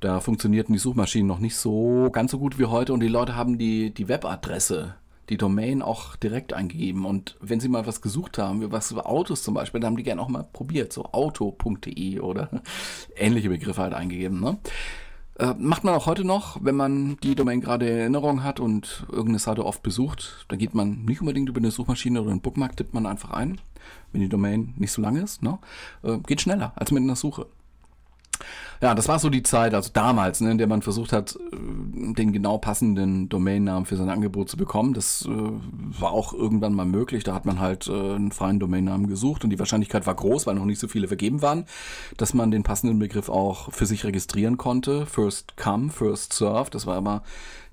Da 0.00 0.20
funktionierten 0.20 0.72
die 0.72 0.80
Suchmaschinen 0.80 1.28
noch 1.28 1.38
nicht 1.38 1.56
so 1.56 2.10
ganz 2.12 2.32
so 2.32 2.38
gut 2.38 2.58
wie 2.58 2.66
heute 2.66 2.92
und 2.92 3.00
die 3.00 3.08
Leute 3.08 3.36
haben 3.36 3.56
die, 3.56 3.94
die 3.94 4.08
Webadresse, 4.08 4.96
die 5.28 5.36
Domain 5.36 5.80
auch 5.80 6.16
direkt 6.16 6.52
eingegeben. 6.52 7.06
Und 7.06 7.36
wenn 7.40 7.60
sie 7.60 7.68
mal 7.68 7.86
was 7.86 8.02
gesucht 8.02 8.36
haben, 8.36 8.72
was 8.72 8.90
über 8.90 9.08
Autos 9.08 9.42
zum 9.42 9.54
Beispiel, 9.54 9.80
dann 9.80 9.90
haben 9.90 9.96
die 9.96 10.02
gerne 10.02 10.20
auch 10.20 10.28
mal 10.28 10.44
probiert, 10.52 10.92
so 10.92 11.06
auto.de 11.12 12.18
oder 12.20 12.50
ähnliche 13.16 13.48
Begriffe 13.48 13.80
halt 13.80 13.94
eingegeben. 13.94 14.40
Ne? 14.40 14.58
Äh, 15.42 15.54
macht 15.58 15.82
man 15.82 15.94
auch 15.94 16.06
heute 16.06 16.24
noch, 16.24 16.58
wenn 16.62 16.76
man 16.76 17.16
die 17.16 17.34
Domain 17.34 17.60
gerade 17.60 17.88
in 17.88 17.98
Erinnerung 17.98 18.44
hat 18.44 18.60
und 18.60 19.04
irgendeine 19.08 19.40
Seite 19.40 19.66
oft 19.66 19.82
besucht. 19.82 20.46
Da 20.46 20.54
geht 20.54 20.72
man 20.72 21.04
nicht 21.04 21.20
unbedingt 21.20 21.48
über 21.48 21.58
eine 21.58 21.72
Suchmaschine 21.72 22.22
oder 22.22 22.30
einen 22.30 22.40
Bookmark, 22.40 22.76
tippt 22.76 22.94
man 22.94 23.06
einfach 23.06 23.32
ein, 23.32 23.60
wenn 24.12 24.20
die 24.20 24.28
Domain 24.28 24.72
nicht 24.76 24.92
so 24.92 25.02
lang 25.02 25.16
ist. 25.16 25.42
Ne? 25.42 25.58
Äh, 26.04 26.18
geht 26.18 26.42
schneller 26.42 26.72
als 26.76 26.92
mit 26.92 27.02
einer 27.02 27.16
Suche. 27.16 27.46
Ja, 28.80 28.94
das 28.94 29.08
war 29.08 29.18
so 29.18 29.30
die 29.30 29.42
Zeit, 29.42 29.74
also 29.74 29.90
damals, 29.92 30.40
ne, 30.40 30.52
in 30.52 30.58
der 30.58 30.66
man 30.68 30.82
versucht 30.82 31.12
hat, 31.12 31.36
äh, 31.36 31.56
den 31.94 32.32
genau 32.32 32.58
passenden 32.58 33.28
Domainnamen 33.28 33.86
für 33.86 33.96
sein 33.96 34.08
Angebot 34.08 34.48
zu 34.48 34.56
bekommen. 34.56 34.94
Das 34.94 35.26
äh, 35.26 35.30
war 35.30 36.12
auch 36.12 36.32
irgendwann 36.32 36.74
mal 36.74 36.86
möglich. 36.86 37.24
Da 37.24 37.34
hat 37.34 37.44
man 37.44 37.60
halt 37.60 37.88
äh, 37.88 37.92
einen 37.92 38.32
freien 38.32 38.58
Domainnamen 38.58 39.08
gesucht 39.08 39.44
und 39.44 39.50
die 39.50 39.58
Wahrscheinlichkeit 39.58 40.06
war 40.06 40.14
groß, 40.14 40.46
weil 40.46 40.54
noch 40.54 40.64
nicht 40.64 40.78
so 40.78 40.88
viele 40.88 41.08
vergeben 41.08 41.42
waren, 41.42 41.66
dass 42.16 42.34
man 42.34 42.50
den 42.50 42.62
passenden 42.62 42.98
Begriff 42.98 43.28
auch 43.28 43.72
für 43.72 43.86
sich 43.86 44.04
registrieren 44.04 44.56
konnte. 44.56 45.06
First 45.06 45.56
come, 45.56 45.90
first 45.90 46.32
serve. 46.32 46.70
Das 46.70 46.86
war 46.86 46.96
aber 46.96 47.22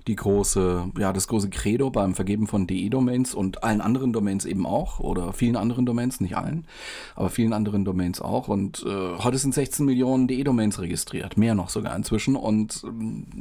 die 0.06 0.16
große, 0.16 0.90
ja, 0.98 1.12
das 1.12 1.28
große 1.28 1.50
Credo 1.50 1.90
beim 1.90 2.14
Vergeben 2.14 2.46
von 2.46 2.66
DE-Domains 2.66 3.34
und 3.34 3.62
allen 3.62 3.80
anderen 3.80 4.12
Domains 4.12 4.44
eben 4.44 4.66
auch 4.66 5.00
oder 5.00 5.32
vielen 5.32 5.56
anderen 5.56 5.86
Domains, 5.86 6.20
nicht 6.20 6.36
allen, 6.36 6.66
aber 7.14 7.30
vielen 7.30 7.52
anderen 7.52 7.84
Domains 7.84 8.20
auch. 8.20 8.48
Und 8.48 8.84
äh, 8.86 9.18
heute 9.18 9.38
sind 9.38 9.54
16 9.54 9.84
Millionen 9.84 10.26
DE-Domains 10.26 10.80
registriert, 10.80 11.36
mehr 11.36 11.54
noch 11.54 11.68
sogar 11.68 11.94
inzwischen. 11.94 12.36
Und 12.36 12.84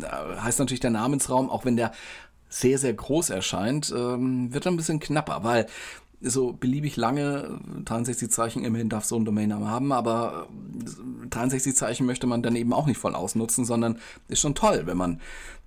äh, 0.01 0.39
heißt 0.39 0.59
natürlich 0.59 0.81
der 0.81 0.91
Namensraum, 0.91 1.49
auch 1.49 1.65
wenn 1.65 1.77
der 1.77 1.91
sehr, 2.49 2.77
sehr 2.77 2.93
groß 2.93 3.29
erscheint, 3.29 3.93
ähm, 3.95 4.53
wird 4.53 4.65
ein 4.67 4.77
bisschen 4.77 4.99
knapper, 4.99 5.43
weil 5.43 5.67
so 6.21 6.51
beliebig 6.51 6.97
lange 6.97 7.59
63 7.85 8.29
Zeichen 8.29 8.65
immerhin 8.65 8.89
darf 8.89 9.05
so 9.05 9.15
ein 9.15 9.23
Domainname 9.23 9.69
haben, 9.69 9.91
aber 9.91 10.47
63 11.29 11.75
Zeichen 11.75 12.05
möchte 12.05 12.27
man 12.27 12.41
dann 12.41 12.55
eben 12.55 12.73
auch 12.73 12.87
nicht 12.87 12.97
voll 12.97 13.15
ausnutzen, 13.15 13.63
sondern 13.63 13.99
ist 14.27 14.41
schon 14.41 14.55
toll, 14.55 14.81
wenn 14.85 14.97
man 14.97 15.21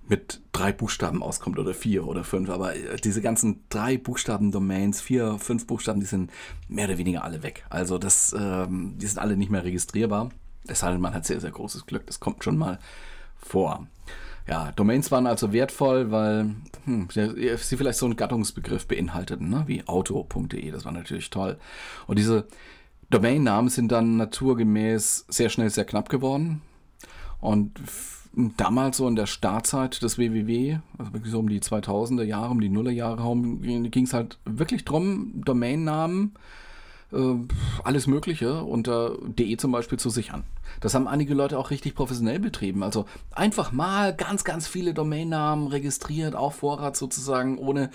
mit 0.07 0.41
drei 0.51 0.71
Buchstaben 0.71 1.23
auskommt 1.23 1.57
oder 1.59 1.73
vier 1.73 2.05
oder 2.07 2.23
fünf, 2.23 2.49
aber 2.49 2.75
äh, 2.75 2.97
diese 2.97 3.21
ganzen 3.21 3.63
drei 3.69 3.97
Buchstaben-Domains, 3.97 5.01
vier, 5.01 5.37
fünf 5.39 5.65
Buchstaben, 5.67 5.99
die 5.99 6.05
sind 6.05 6.31
mehr 6.67 6.87
oder 6.87 6.97
weniger 6.97 7.23
alle 7.23 7.43
weg. 7.43 7.65
Also 7.69 7.97
das, 7.97 8.35
ähm, 8.37 8.95
die 8.97 9.07
sind 9.07 9.19
alle 9.19 9.37
nicht 9.37 9.49
mehr 9.49 9.63
registrierbar. 9.63 10.29
Es 10.67 10.79
sei 10.79 10.91
denn, 10.91 11.01
man 11.01 11.13
hat 11.13 11.25
sehr, 11.25 11.39
sehr 11.39 11.51
großes 11.51 11.85
Glück. 11.85 12.05
Das 12.07 12.19
kommt 12.19 12.43
schon 12.43 12.57
mal 12.57 12.79
vor. 13.37 13.87
Ja, 14.47 14.73
Domains 14.73 15.09
waren 15.09 15.25
also 15.25 15.53
wertvoll, 15.53 16.11
weil 16.11 16.55
hm, 16.85 17.07
sie 17.09 17.77
vielleicht 17.77 17.99
so 17.99 18.05
einen 18.05 18.17
Gattungsbegriff 18.17 18.87
beinhalteten, 18.87 19.49
ne? 19.49 19.63
wie 19.67 19.87
auto.de. 19.87 20.71
Das 20.71 20.83
war 20.83 20.91
natürlich 20.91 21.29
toll. 21.29 21.57
Und 22.07 22.19
diese 22.19 22.47
Domainnamen 23.09 23.69
sind 23.69 23.91
dann 23.91 24.17
naturgemäß 24.17 25.25
sehr 25.29 25.49
schnell 25.49 25.69
sehr 25.69 25.85
knapp 25.85 26.09
geworden. 26.09 26.61
Und 27.39 27.79
damals 28.33 28.97
so 28.97 29.07
in 29.07 29.15
der 29.15 29.27
Startzeit 29.27 30.01
des 30.01 30.17
WWW, 30.17 30.79
also 30.97 31.13
wirklich 31.13 31.31
so 31.31 31.39
um 31.39 31.49
die 31.49 31.59
2000er 31.59 32.23
Jahre, 32.23 32.49
um 32.49 32.61
die 32.61 32.69
Nullerjahre 32.69 33.17
herum, 33.17 33.61
ging 33.61 34.05
es 34.05 34.13
halt 34.13 34.39
wirklich 34.45 34.85
drum, 34.85 35.41
Domainnamen, 35.45 36.33
äh, 37.13 37.35
alles 37.83 38.07
Mögliche 38.07 38.63
unter 38.63 39.17
de 39.21 39.55
zum 39.57 39.71
Beispiel 39.71 39.99
zu 39.99 40.09
sichern. 40.09 40.43
Das 40.81 40.93
haben 40.93 41.07
einige 41.07 41.33
Leute 41.33 41.57
auch 41.57 41.69
richtig 41.69 41.95
professionell 41.95 42.39
betrieben. 42.39 42.83
Also 42.83 43.05
einfach 43.31 43.71
mal 43.71 44.15
ganz, 44.15 44.43
ganz 44.43 44.67
viele 44.67 44.93
Domainnamen 44.93 45.67
registriert, 45.67 46.35
auf 46.35 46.55
Vorrat 46.55 46.97
sozusagen, 46.97 47.57
ohne 47.57 47.89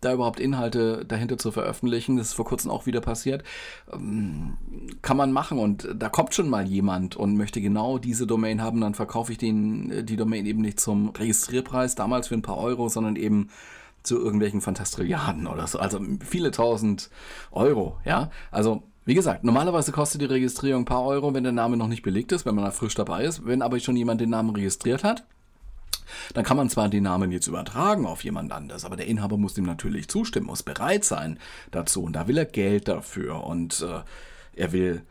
da 0.00 0.14
überhaupt 0.14 0.40
Inhalte 0.40 1.04
dahinter 1.06 1.36
zu 1.36 1.52
veröffentlichen. 1.52 2.16
Das 2.16 2.28
ist 2.28 2.34
vor 2.34 2.44
kurzem 2.44 2.70
auch 2.70 2.86
wieder 2.86 3.00
passiert. 3.00 3.44
Ähm, 3.92 4.56
kann 5.02 5.16
man 5.16 5.32
machen 5.32 5.58
und 5.58 5.88
da 5.94 6.08
kommt 6.08 6.34
schon 6.34 6.48
mal 6.48 6.66
jemand 6.66 7.16
und 7.16 7.36
möchte 7.36 7.60
genau 7.60 7.98
diese 7.98 8.26
Domain 8.26 8.62
haben, 8.62 8.80
dann 8.80 8.94
verkaufe 8.94 9.32
ich 9.32 9.38
den, 9.38 9.90
äh, 9.90 10.04
die 10.04 10.16
Domain 10.16 10.46
eben 10.46 10.62
nicht 10.62 10.80
zum 10.80 11.10
Registrierpreis, 11.10 11.94
damals 11.94 12.28
für 12.28 12.34
ein 12.34 12.42
paar 12.42 12.58
Euro, 12.58 12.88
sondern 12.88 13.16
eben 13.16 13.48
zu 14.02 14.18
irgendwelchen 14.18 14.60
Fantastrilliarden 14.60 15.46
oder 15.46 15.66
so. 15.66 15.78
Also 15.78 16.00
viele 16.24 16.50
tausend 16.50 17.10
Euro, 17.50 17.98
ja. 18.04 18.30
Also 18.50 18.82
wie 19.04 19.14
gesagt, 19.14 19.44
normalerweise 19.44 19.92
kostet 19.92 20.20
die 20.20 20.26
Registrierung 20.26 20.82
ein 20.82 20.86
paar 20.86 21.04
Euro, 21.04 21.34
wenn 21.34 21.42
der 21.42 21.52
Name 21.52 21.76
noch 21.76 21.88
nicht 21.88 22.02
belegt 22.02 22.32
ist, 22.32 22.44
wenn 22.46 22.54
man 22.54 22.64
da 22.64 22.70
frisch 22.70 22.94
dabei 22.94 23.24
ist. 23.24 23.44
Wenn 23.44 23.62
aber 23.62 23.80
schon 23.80 23.96
jemand 23.96 24.20
den 24.20 24.30
Namen 24.30 24.54
registriert 24.54 25.04
hat, 25.04 25.24
dann 26.34 26.44
kann 26.44 26.56
man 26.56 26.68
zwar 26.68 26.88
den 26.88 27.04
Namen 27.04 27.32
jetzt 27.32 27.46
übertragen 27.46 28.06
auf 28.06 28.24
jemand 28.24 28.52
anders, 28.52 28.84
aber 28.84 28.96
der 28.96 29.06
Inhaber 29.06 29.36
muss 29.36 29.54
dem 29.54 29.64
natürlich 29.64 30.08
zustimmen, 30.08 30.46
muss 30.46 30.62
bereit 30.62 31.04
sein 31.04 31.38
dazu. 31.70 32.02
Und 32.02 32.14
da 32.14 32.28
will 32.28 32.38
er 32.38 32.44
Geld 32.44 32.88
dafür. 32.88 33.44
Und 33.44 33.80
äh, 33.80 34.00
er 34.54 34.72
will 34.72 35.02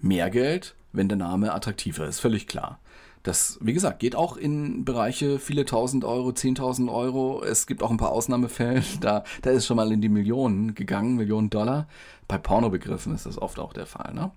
mehr 0.00 0.30
Geld, 0.30 0.74
wenn 0.92 1.08
der 1.08 1.18
Name 1.18 1.54
attraktiver 1.54 2.06
ist, 2.06 2.20
völlig 2.20 2.46
klar. 2.46 2.79
Das, 3.22 3.58
wie 3.60 3.74
gesagt, 3.74 3.98
geht 3.98 4.16
auch 4.16 4.36
in 4.36 4.84
Bereiche 4.84 5.38
viele 5.38 5.66
tausend 5.66 6.04
Euro, 6.04 6.32
zehntausend 6.32 6.88
Euro. 6.88 7.42
Es 7.44 7.66
gibt 7.66 7.82
auch 7.82 7.90
ein 7.90 7.98
paar 7.98 8.12
Ausnahmefälle, 8.12 8.82
da, 9.00 9.24
da 9.42 9.50
ist 9.50 9.66
schon 9.66 9.76
mal 9.76 9.92
in 9.92 10.00
die 10.00 10.08
Millionen 10.08 10.74
gegangen, 10.74 11.16
Millionen 11.16 11.50
Dollar. 11.50 11.86
Bei 12.28 12.38
Pornobegriffen 12.38 13.14
ist 13.14 13.26
das 13.26 13.36
oft 13.36 13.58
auch 13.58 13.72
der 13.72 13.86
Fall. 13.86 14.14
Ne? 14.14 14.30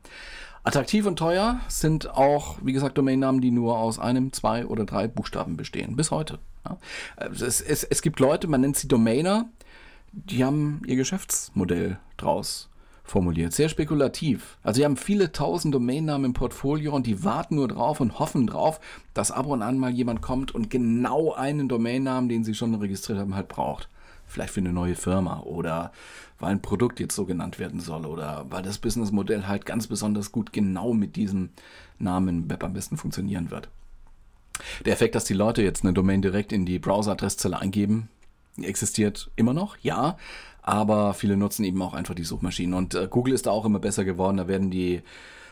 Attraktiv 0.63 1.06
und 1.06 1.18
teuer 1.18 1.60
sind 1.68 2.10
auch, 2.10 2.58
wie 2.62 2.74
gesagt, 2.74 2.98
Domainnamen, 2.98 3.42
die 3.42 3.52
nur 3.52 3.78
aus 3.78 4.00
einem, 4.00 4.34
zwei 4.34 4.66
oder 4.66 4.86
drei 4.86 5.08
Buchstaben 5.08 5.58
bestehen. 5.58 5.96
Bis 5.96 6.12
heute. 6.12 6.40
Ja. 6.66 6.78
Es, 7.18 7.62
es, 7.62 7.84
es 7.84 8.02
gibt 8.02 8.20
Leute, 8.20 8.48
man 8.48 8.62
nennt 8.62 8.78
sie 8.78 8.88
Domainer, 8.88 9.50
die 10.12 10.44
haben 10.44 10.82
ihr 10.86 10.96
Geschäftsmodell 10.96 12.00
draus 12.18 12.70
formuliert, 13.04 13.54
sehr 13.54 13.70
spekulativ. 13.70 14.58
Also 14.64 14.80
sie 14.80 14.86
haben 14.86 14.98
viele 14.98 15.32
tausend 15.32 15.76
Domainnamen 15.76 16.26
im 16.26 16.34
Portfolio 16.34 16.96
und 16.96 17.06
die 17.06 17.24
warten 17.24 17.56
nur 17.56 17.68
drauf 17.68 18.00
und 18.00 18.20
hoffen 18.20 18.48
drauf, 18.48 18.80
dass 19.14 19.32
ab 19.32 19.46
und 19.46 19.62
an 19.62 19.78
mal 19.78 19.92
jemand 19.92 20.22
kommt 20.22 20.56
und 20.56 20.70
genau 20.70 21.34
einen 21.34 21.68
Domainnamen, 21.68 22.30
den 22.30 22.44
sie 22.44 22.56
schon 22.56 22.74
registriert 22.76 23.20
haben, 23.20 23.36
halt 23.36 23.50
braucht. 23.50 23.90
Vielleicht 24.26 24.54
für 24.54 24.62
eine 24.62 24.74
neue 24.74 24.96
Firma 24.96 25.42
oder 25.42 25.92
weil 26.40 26.52
ein 26.52 26.62
Produkt 26.62 27.00
jetzt 27.00 27.16
so 27.16 27.26
genannt 27.26 27.60
werden 27.60 27.80
soll 27.80 28.06
oder 28.06 28.46
weil 28.50 28.64
das 28.64 28.78
Businessmodell 28.78 29.48
halt 29.48 29.66
ganz 29.66 29.88
besonders 29.88 30.32
gut 30.32 30.54
genau 30.54 30.94
mit 30.94 31.16
diesem 31.16 31.50
Namen 32.00 32.50
Web 32.50 32.64
am 32.64 32.74
besten 32.74 32.98
funktionieren 32.98 33.52
wird. 33.52 33.70
Der 34.86 34.94
Effekt, 34.94 35.16
dass 35.16 35.26
die 35.26 35.34
Leute 35.34 35.62
jetzt 35.62 35.84
eine 35.84 35.94
Domain 35.94 36.22
direkt 36.22 36.52
in 36.52 36.66
die 36.66 36.80
Browser-Adresszelle 36.80 37.60
eingeben, 37.60 38.10
existiert 38.62 39.32
immer 39.36 39.54
noch, 39.54 39.78
ja, 39.82 40.18
aber 40.63 41.13
viele 41.13 41.38
nutzen 41.38 41.63
eben 41.65 41.82
auch 41.82 41.93
einfach 41.93 42.15
die 42.15 42.24
Suchmaschinen. 42.24 42.74
Und 42.74 42.96
äh, 42.96 43.08
Google 43.10 43.34
ist 43.34 43.46
da 43.46 43.51
auch 43.51 43.65
immer 43.65 43.79
besser 43.79 44.05
geworden. 44.05 44.38
Da 44.38 44.48
werden 44.48 44.72
die 44.72 45.03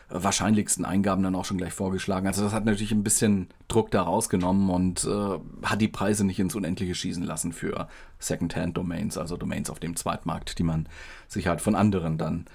wahrscheinlichsten 0.10 0.86
Eingaben 0.86 1.24
dann 1.24 1.36
auch 1.36 1.46
schon 1.46 1.58
gleich 1.58 1.74
vorgeschlagen. 1.74 2.28
Also 2.28 2.44
das 2.44 2.54
hat 2.54 2.66
natürlich 2.66 2.92
ein 2.92 3.04
bisschen 3.04 3.48
Druck 3.68 3.92
da 3.92 4.02
rausgenommen 4.02 4.70
und 4.70 5.06
äh, 5.06 5.66
hat 5.66 5.82
die 5.82 5.88
Preise 5.88 6.26
nicht 6.26 6.40
ins 6.40 6.56
Unendliche 6.56 6.96
schießen 6.96 7.24
lassen 7.24 7.54
für 7.54 7.88
Second-Hand-Domains, 8.20 9.18
also 9.18 9.38
Domains 9.38 9.70
auf 9.70 9.80
dem 9.80 9.96
Zweitmarkt, 9.96 10.60
die 10.60 10.64
man 10.64 10.88
sich 11.28 11.48
halt 11.48 11.62
von 11.62 11.76
anderen 11.76 12.18
dann 12.18 12.46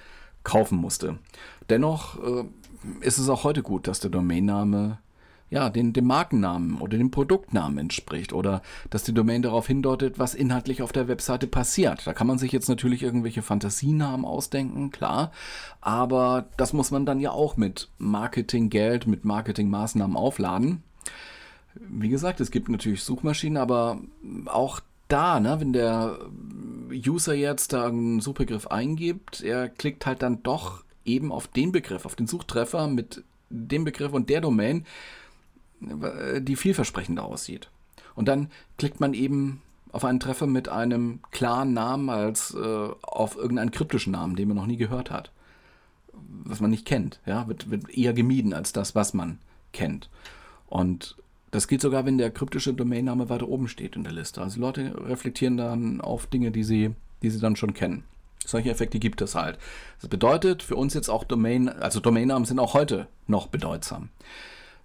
kaufen 0.43 0.77
musste. 0.77 1.17
Dennoch 1.69 2.19
äh, 2.23 2.43
ist 3.01 3.17
es 3.17 3.29
auch 3.29 3.43
heute 3.43 3.63
gut, 3.63 3.87
dass 3.87 3.99
der 3.99 4.11
Domainname 4.11 4.99
ja, 5.49 5.69
den, 5.69 5.93
dem 5.93 6.05
Markennamen 6.05 6.79
oder 6.81 6.97
dem 6.97 7.11
Produktnamen 7.11 7.77
entspricht 7.77 8.33
oder 8.33 8.61
dass 8.89 9.03
die 9.03 9.13
Domain 9.13 9.41
darauf 9.41 9.67
hindeutet, 9.67 10.19
was 10.19 10.33
inhaltlich 10.33 10.81
auf 10.81 10.91
der 10.91 11.07
Webseite 11.07 11.47
passiert. 11.47 12.05
Da 12.05 12.13
kann 12.13 12.27
man 12.27 12.37
sich 12.37 12.51
jetzt 12.51 12.67
natürlich 12.67 13.03
irgendwelche 13.03 13.41
Fantasienamen 13.41 14.25
ausdenken, 14.25 14.91
klar, 14.91 15.31
aber 15.79 16.47
das 16.57 16.73
muss 16.73 16.91
man 16.91 17.05
dann 17.05 17.19
ja 17.19 17.31
auch 17.31 17.55
mit 17.55 17.89
Marketinggeld, 17.97 19.07
mit 19.07 19.23
Marketingmaßnahmen 19.23 20.17
aufladen. 20.17 20.83
Wie 21.75 22.09
gesagt, 22.09 22.41
es 22.41 22.51
gibt 22.51 22.69
natürlich 22.69 23.03
Suchmaschinen, 23.03 23.57
aber 23.57 24.01
auch 24.45 24.81
da, 25.07 25.39
ne, 25.39 25.59
wenn 25.59 25.73
der 25.73 26.17
User 26.91 27.33
jetzt 27.33 27.71
da 27.71 27.87
einen 27.87 28.19
Suchbegriff 28.19 28.67
eingibt, 28.67 29.41
er 29.41 29.69
klickt 29.69 30.05
halt 30.05 30.21
dann 30.21 30.43
doch 30.43 30.83
eben 31.05 31.31
auf 31.31 31.47
den 31.47 31.71
Begriff, 31.71 32.05
auf 32.05 32.15
den 32.15 32.27
Suchtreffer 32.27 32.87
mit 32.87 33.23
dem 33.49 33.85
Begriff 33.85 34.11
und 34.11 34.29
der 34.29 34.41
Domain, 34.41 34.85
die 35.79 36.55
vielversprechender 36.55 37.23
aussieht. 37.23 37.69
Und 38.15 38.27
dann 38.27 38.49
klickt 38.77 38.99
man 38.99 39.13
eben 39.13 39.61
auf 39.91 40.03
einen 40.05 40.19
Treffer 40.19 40.47
mit 40.47 40.69
einem 40.69 41.19
klaren 41.31 41.73
Namen 41.73 42.09
als 42.09 42.53
äh, 42.53 42.89
auf 43.01 43.35
irgendeinen 43.35 43.71
kryptischen 43.71 44.11
Namen, 44.11 44.35
den 44.35 44.47
man 44.47 44.57
noch 44.57 44.65
nie 44.65 44.77
gehört 44.77 45.11
hat. 45.11 45.31
Was 46.43 46.59
man 46.59 46.71
nicht 46.71 46.85
kennt, 46.85 47.19
ja, 47.25 47.47
wird, 47.47 47.69
wird 47.69 47.89
eher 47.89 48.13
gemieden 48.13 48.53
als 48.53 48.73
das, 48.73 48.95
was 48.95 49.13
man 49.13 49.39
kennt. 49.71 50.09
Und 50.67 51.15
das 51.51 51.67
geht 51.67 51.81
sogar, 51.81 52.05
wenn 52.05 52.17
der 52.17 52.31
kryptische 52.31 52.73
Domainname 52.73 53.29
weiter 53.29 53.47
oben 53.47 53.67
steht 53.67 53.95
in 53.95 54.03
der 54.03 54.13
Liste. 54.13 54.41
Also 54.41 54.59
Leute 54.59 54.93
reflektieren 55.07 55.57
dann 55.57 56.01
auf 56.01 56.27
Dinge, 56.27 56.51
die 56.51 56.63
sie, 56.63 56.91
die 57.21 57.29
sie 57.29 57.39
dann 57.39 57.55
schon 57.55 57.73
kennen. 57.73 58.03
Solche 58.45 58.69
Effekte 58.69 58.99
gibt 58.99 59.21
es 59.21 59.35
halt. 59.35 59.57
Das 60.01 60.09
bedeutet 60.09 60.63
für 60.63 60.75
uns 60.75 60.93
jetzt 60.93 61.09
auch 61.09 61.23
Domain, 61.23 61.69
also 61.69 61.99
Domainnamen 61.99 62.45
sind 62.45 62.59
auch 62.59 62.73
heute 62.73 63.07
noch 63.27 63.47
bedeutsam. 63.47 64.09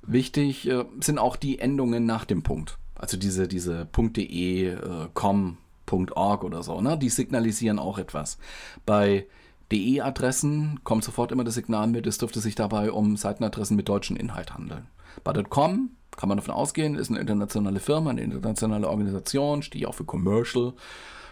Wichtig 0.03 0.69
äh, 0.69 0.85
sind 1.01 1.19
auch 1.19 1.37
die 1.37 1.59
Endungen 1.59 2.07
nach 2.07 2.25
dem 2.25 2.43
Punkt. 2.43 2.79
Also 2.95 3.17
diese, 3.17 3.49
diese 3.49 3.87
.de, 3.87 4.69
äh, 4.69 5.09
.com, 5.15 5.59
.org 5.91 6.45
oder 6.45 6.63
so, 6.63 6.81
ne? 6.81 6.97
die 6.97 7.11
signalisieren 7.11 7.79
auch 7.79 7.99
etwas. 7.99 8.39
Bei 8.87 9.27
DE-Adressen 9.71 10.81
kommt 10.85 11.05
sofort 11.05 11.33
immer 11.33 11.45
das 11.45 11.55
Signal 11.55 11.87
mit, 11.87 12.07
es 12.07 12.19
dürfte 12.19 12.41
sich 12.41 12.55
dabei 12.55 12.93
um 12.93 13.17
Seitenadressen 13.17 13.77
mit 13.77 13.89
deutschem 13.89 14.17
Inhalt 14.17 14.55
handeln. 14.55 14.87
Bei 15.25 15.33
.com 15.43 15.91
kann 16.17 16.29
man 16.29 16.39
davon 16.39 16.55
ausgehen, 16.55 16.95
ist 16.95 17.11
eine 17.11 17.21
internationale 17.21 17.81
Firma, 17.81 18.11
eine 18.11 18.23
internationale 18.23 18.89
Organisation, 18.89 19.63
steht 19.63 19.87
auch 19.87 19.95
für 19.95 20.05
Commercial. 20.05 20.75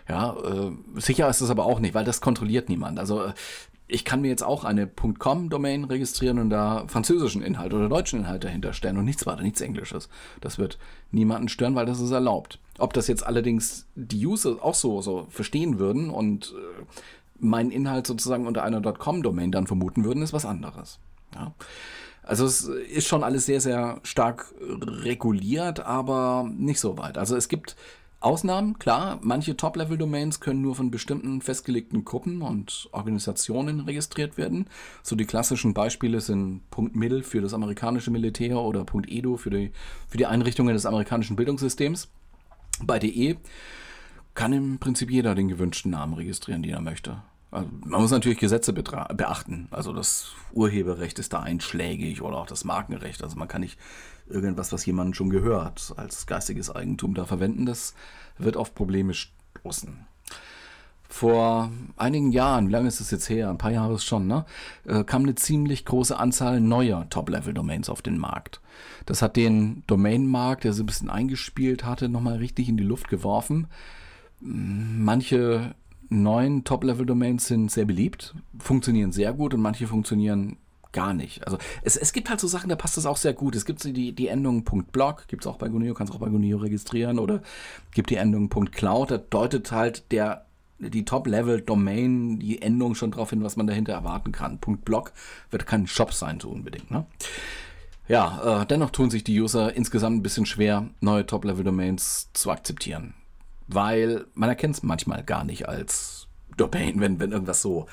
Ja, 0.09 0.35
äh, 0.37 0.73
sicher 0.97 1.29
ist 1.29 1.41
es 1.41 1.51
aber 1.51 1.67
auch 1.67 1.79
nicht, 1.79 1.95
weil 1.95 2.05
das 2.05 2.21
kontrolliert 2.21 2.69
niemand. 2.69 2.99
Also 2.99 3.23
äh, 3.25 3.33
ich 3.91 4.05
kann 4.05 4.21
mir 4.21 4.29
jetzt 4.29 4.43
auch 4.43 4.65
eine 4.65 4.87
.com-Domain 4.87 5.85
registrieren 5.85 6.39
und 6.39 6.51
da 6.51 6.85
französischen 6.87 7.43
Inhalt 7.43 7.75
oder 7.75 7.89
deutschen 7.89 8.21
Inhalt 8.21 8.45
dahinter 8.45 8.73
stellen 8.73 8.97
und 8.97 9.05
nichts 9.05 9.27
weiter, 9.27 9.43
nichts 9.43 9.61
Englisches. 9.61 10.09
Das 10.41 10.59
wird 10.59 10.79
niemanden 11.11 11.49
stören, 11.49 11.75
weil 11.75 11.87
das 11.87 12.01
ist 12.01 12.11
erlaubt. 12.11 12.59
Ob 12.79 12.93
das 12.93 13.09
jetzt 13.09 13.27
allerdings 13.27 13.87
die 13.95 14.25
User 14.27 14.57
auch 14.63 14.75
so, 14.75 15.03
so 15.03 15.27
verstehen 15.31 15.79
würden 15.79 16.11
und 16.11 16.55
äh, 16.57 16.85
meinen 17.39 17.71
Inhalt 17.71 18.07
sozusagen 18.07 18.47
unter 18.47 18.63
einer 18.63 18.81
.com-Domain 18.81 19.51
dann 19.51 19.67
vermuten 19.67 20.05
würden, 20.05 20.23
ist 20.23 20.33
was 20.33 20.47
anderes. 20.47 20.99
Ja. 21.35 21.53
Also 22.23 22.45
es 22.45 22.63
ist 22.63 23.09
schon 23.09 23.25
alles 23.25 23.47
sehr, 23.47 23.61
sehr 23.61 23.99
stark 24.03 24.55
reguliert, 24.61 25.81
aber 25.81 26.49
nicht 26.57 26.79
so 26.79 26.97
weit. 26.99 27.19
Also 27.19 27.35
es 27.35 27.49
gibt 27.49 27.77
Ausnahmen, 28.21 28.79
klar, 28.79 29.19
manche 29.23 29.57
Top-Level-Domains 29.57 30.41
können 30.41 30.61
nur 30.61 30.77
von 30.77 30.91
bestimmten 30.91 31.41
festgelegten 31.41 32.05
Gruppen 32.05 32.43
und 32.43 32.91
Organisationen 32.93 33.81
registriert 33.81 34.37
werden. 34.37 34.67
So 35.03 35.17
die 35.17 35.25
klassischen 35.25 35.73
Beispiele 35.73 36.21
sind 36.21 36.61
.mil 36.77 37.23
für 37.23 37.41
das 37.41 37.55
amerikanische 37.55 38.11
Militär 38.11 38.59
oder 38.59 38.85
.edu 39.07 39.39
für 39.39 39.49
die, 39.49 39.73
für 40.07 40.19
die 40.19 40.27
Einrichtungen 40.27 40.75
des 40.75 40.85
amerikanischen 40.85 41.35
Bildungssystems. 41.35 42.11
Bei 42.83 42.99
DE 42.99 43.37
kann 44.35 44.53
im 44.53 44.79
Prinzip 44.79 45.11
jeder 45.11 45.35
den 45.35 45.49
gewünschten 45.49 45.91
Namen 45.91 46.13
registrieren, 46.13 46.63
den 46.63 46.73
er 46.73 46.83
möchte. 46.83 47.23
Also 47.51 47.69
man 47.85 48.03
muss 48.03 48.11
natürlich 48.11 48.39
Gesetze 48.39 48.73
beachten. 48.73 49.67
Also 49.71 49.93
das 49.93 50.33
Urheberrecht 50.53 51.19
ist 51.19 51.33
da 51.33 51.41
einschlägig 51.41 52.23
oder 52.23 52.37
auch 52.37 52.47
das 52.47 52.65
Markenrecht. 52.65 53.25
Also 53.25 53.37
man 53.37 53.49
kann 53.49 53.63
nicht 53.63 53.79
irgendwas, 54.31 54.73
was 54.73 54.87
jemand 54.87 55.17
schon 55.17 55.31
gehört, 55.31 55.93
als 55.97 56.27
geistiges 56.27 56.71
Eigentum 56.71 57.15
da 57.15 57.25
verwenden. 57.25 57.67
Das 57.67 57.95
wird 58.39 58.57
auf 58.57 58.75
Probleme 58.75 59.15
stoßen. 59.15 60.07
Vor 61.09 61.73
einigen 61.97 62.31
Jahren, 62.31 62.69
wie 62.69 62.73
lange 62.73 62.87
ist 62.87 63.01
das 63.01 63.11
jetzt 63.11 63.29
her? 63.29 63.51
Ein 63.51 63.59
paar 63.59 63.73
Jahre 63.73 63.95
ist 63.95 64.05
schon, 64.05 64.29
ne? 64.29 64.45
Äh, 64.87 65.03
kam 65.03 65.25
eine 65.25 65.35
ziemlich 65.35 65.85
große 65.85 66.17
Anzahl 66.17 66.61
neuer 66.61 67.09
Top-Level-Domains 67.11 67.91
auf 67.91 68.01
den 68.01 68.17
Markt. 68.17 68.61
Das 69.07 69.21
hat 69.21 69.35
den 69.35 69.83
Domain-Markt, 69.89 70.63
der 70.63 70.73
so 70.73 70.85
ein 70.85 70.87
bisschen 70.87 71.11
eingespielt 71.11 71.85
hatte, 71.85 72.09
nochmal 72.09 72.37
richtig 72.37 72.69
in 72.69 72.77
die 72.77 72.85
Luft 72.85 73.09
geworfen. 73.09 73.67
Manche 74.39 75.75
neuen 76.11 76.63
Top-Level-Domains 76.63 77.47
sind 77.49 77.73
sehr 77.73 77.87
beliebt, 77.87 78.37
funktionieren 78.59 79.11
sehr 79.11 79.33
gut 79.33 79.53
und 79.53 79.63
manche 79.63 79.89
funktionieren 79.89 80.59
gar 80.93 81.15
nicht. 81.15 81.45
Also 81.47 81.59
es, 81.83 81.97
es 81.97 82.13
gibt 82.13 82.31
halt 82.31 82.41
so 82.41 82.49
Sachen, 82.49 82.69
da 82.69 82.77
passt 82.77 82.97
das 82.97 83.07
auch 83.07 83.17
sehr 83.17 83.33
gut. 83.33 83.55
Es 83.55 83.65
gibt 83.65 83.85
die, 83.85 84.13
die 84.13 84.29
Endung 84.29 84.65
.blog, 84.65 85.29
gibt 85.29 85.45
es 85.45 85.47
auch 85.47 85.57
bei 85.57 85.69
Guneo, 85.69 85.95
kannst 85.95 86.13
auch 86.13 86.19
bei 86.19 86.29
Guneo 86.29 86.59
registrieren 86.59 87.19
oder 87.19 87.43
gibt 87.93 88.11
die 88.11 88.17
Endung 88.17 88.49
.cloud, 88.49 89.11
da 89.11 89.19
deutet 89.19 89.73
halt 89.73 90.11
der 90.13 90.47
die 90.81 91.05
Top-Level-Domain, 91.05 92.39
die 92.39 92.63
Endung 92.63 92.95
schon 92.95 93.11
darauf 93.11 93.31
hin, 93.31 93.45
was 93.45 93.57
man 93.57 93.67
dahinter 93.67 93.93
erwarten 93.93 94.33
kann. 94.33 94.59
.blog 94.59 95.13
wird 95.51 95.67
kein 95.67 95.87
Shop 95.87 96.13
sein, 96.13 96.41
so 96.41 96.49
unbedingt. 96.49 96.91
Ne? 96.91 97.05
Ja, 98.09 98.63
äh, 98.63 98.67
dennoch 98.67 98.91
tun 98.91 99.11
sich 99.11 99.23
die 99.23 99.39
User 99.39 99.75
insgesamt 99.75 100.17
ein 100.17 100.23
bisschen 100.23 100.47
schwer, 100.47 100.89
neue 101.01 101.27
Top-Level-Domains 101.27 102.31
zu 102.33 102.51
akzeptieren. 102.51 103.15
Weil 103.69 104.25
man 104.35 104.49
erkennt 104.49 104.77
es 104.77 104.83
manchmal 104.83 105.23
gar 105.23 105.45
nicht 105.45 105.69
als 105.69 106.27
Domain, 106.57 107.01
wenn, 107.01 107.21
wenn 107.21 107.33
irgendwas 107.33 107.63
so 107.63 107.87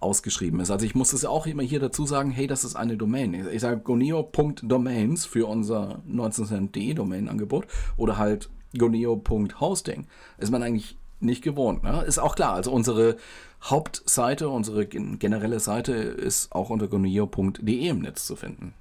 ausgeschrieben 0.00 0.60
ist. 0.60 0.70
Also 0.70 0.86
ich 0.86 0.94
muss 0.94 1.12
es 1.12 1.24
auch 1.24 1.46
immer 1.46 1.62
hier 1.62 1.80
dazu 1.80 2.06
sagen, 2.06 2.30
hey, 2.30 2.46
das 2.46 2.64
ist 2.64 2.76
eine 2.76 2.96
Domain. 2.96 3.46
Ich 3.52 3.60
sage 3.60 3.80
goneo.domains 3.80 5.26
für 5.26 5.46
unser 5.46 6.02
19.de 6.10 6.94
Domain-Angebot 6.94 7.66
oder 7.96 8.18
halt 8.18 8.48
goneo.hosting. 8.76 10.06
Ist 10.38 10.50
man 10.50 10.62
eigentlich 10.62 10.96
nicht 11.20 11.42
gewohnt. 11.42 11.82
Ne? 11.82 12.02
Ist 12.06 12.18
auch 12.18 12.34
klar, 12.34 12.54
also 12.54 12.72
unsere 12.72 13.16
Hauptseite, 13.62 14.48
unsere 14.48 14.86
generelle 14.86 15.60
Seite 15.60 15.92
ist 15.92 16.52
auch 16.52 16.70
unter 16.70 16.88
goneo.de 16.88 17.88
im 17.88 18.00
Netz 18.00 18.26
zu 18.26 18.36
finden. 18.36 18.72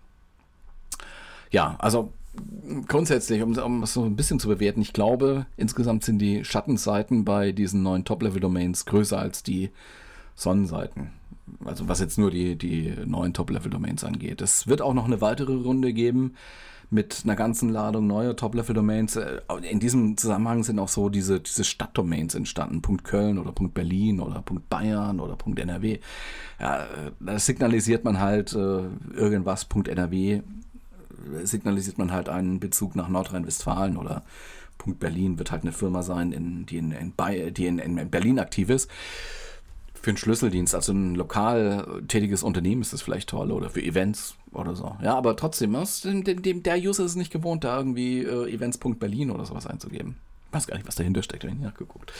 Ja, 1.52 1.76
also 1.80 2.14
grundsätzlich, 2.88 3.42
um, 3.42 3.58
um 3.58 3.86
so 3.86 4.04
ein 4.04 4.16
bisschen 4.16 4.40
zu 4.40 4.48
bewerten, 4.48 4.82
ich 4.82 4.94
glaube, 4.94 5.48
insgesamt 5.58 6.04
sind 6.04 6.20
die 6.20 6.46
Schattenseiten 6.46 7.26
bei 7.26 7.52
diesen 7.52 7.84
neuen 7.84 8.06
Top-Level-Domains 8.06 8.86
größer 8.86 9.20
als 9.20 9.44
die 9.44 9.72
Sonnenseiten. 10.40 11.12
Also 11.66 11.88
was 11.88 12.00
jetzt 12.00 12.18
nur 12.18 12.32
die, 12.32 12.56
die 12.56 12.94
neuen 13.06 13.34
Top-Level-Domains 13.34 14.04
angeht. 14.04 14.42
Es 14.42 14.68
wird 14.68 14.82
auch 14.82 14.94
noch 14.94 15.06
eine 15.06 15.22
weitere 15.22 15.54
Runde 15.54 15.94
geben 15.94 16.36
mit 16.92 17.22
einer 17.24 17.36
ganzen 17.36 17.70
Ladung 17.70 18.08
neuer 18.08 18.36
Top-Level-Domains. 18.36 19.18
Äh, 19.18 19.42
in 19.70 19.80
diesem 19.80 20.16
Zusammenhang 20.18 20.64
sind 20.64 20.80
auch 20.80 20.88
so 20.88 21.10
diese, 21.10 21.40
diese 21.40 21.64
Stadtdomains 21.64 22.36
entstanden. 22.36 22.82
Punkt 22.82 23.04
Köln 23.04 23.38
oder 23.38 23.52
Punkt 23.52 23.74
Berlin 23.74 24.20
oder 24.20 24.42
Punkt 24.42 24.70
Bayern 24.70 25.20
oder 25.20 25.36
Punkt 25.36 25.60
NRW. 25.60 26.00
Ja, 26.60 26.88
da 27.20 27.38
signalisiert 27.38 28.06
man 28.06 28.20
halt 28.20 28.54
äh, 28.54 28.82
irgendwas, 29.14 29.66
Punkt 29.66 29.88
NRW, 29.88 30.42
signalisiert 31.44 31.98
man 31.98 32.12
halt 32.12 32.30
einen 32.30 32.60
Bezug 32.60 32.96
nach 32.96 33.10
Nordrhein-Westfalen 33.10 33.98
oder 33.98 34.24
Punkt 34.78 35.00
Berlin 35.00 35.38
wird 35.38 35.52
halt 35.52 35.64
eine 35.64 35.74
Firma 35.74 36.02
sein, 36.02 36.32
in, 36.32 36.66
die, 36.66 36.78
in, 36.78 36.92
in, 36.92 37.14
die 37.54 37.66
in 37.66 38.10
Berlin 38.10 38.40
aktiv 38.40 38.70
ist 38.70 38.90
für 40.02 40.12
einen 40.12 40.18
Schlüsseldienst, 40.18 40.76
also 40.76 40.94
ein 40.94 41.16
lokal 41.16 42.04
tätiges 42.08 42.44
Unternehmen 42.44 42.82
ist 42.82 42.94
das 42.94 43.02
vielleicht 43.02 43.30
toll 43.30 43.52
oder 43.52 43.70
für 43.70 43.82
Events 43.82 44.36
oder 44.52 44.76
so. 44.76 44.96
Ja, 45.02 45.16
aber 45.16 45.36
trotzdem, 45.36 45.78
dem, 46.04 46.42
dem, 46.42 46.64
der 46.64 46.78
User 46.78 47.04
ist 47.06 47.16
nicht 47.16 47.32
gewohnt, 47.32 47.64
da 47.64 47.78
irgendwie 47.78 48.24
äh, 48.24 48.54
Events.berlin 48.54 49.32
oder 49.32 49.46
sowas 49.46 49.68
einzugeben. 49.68 50.16
Ich 50.48 50.56
weiß 50.56 50.68
gar 50.68 50.78
nicht, 50.78 50.88
was 50.88 50.96
dahinter 50.96 51.22
steckt, 51.22 51.44
habe 51.44 51.54
ich 51.54 51.60
nachgeguckt. 51.60 52.14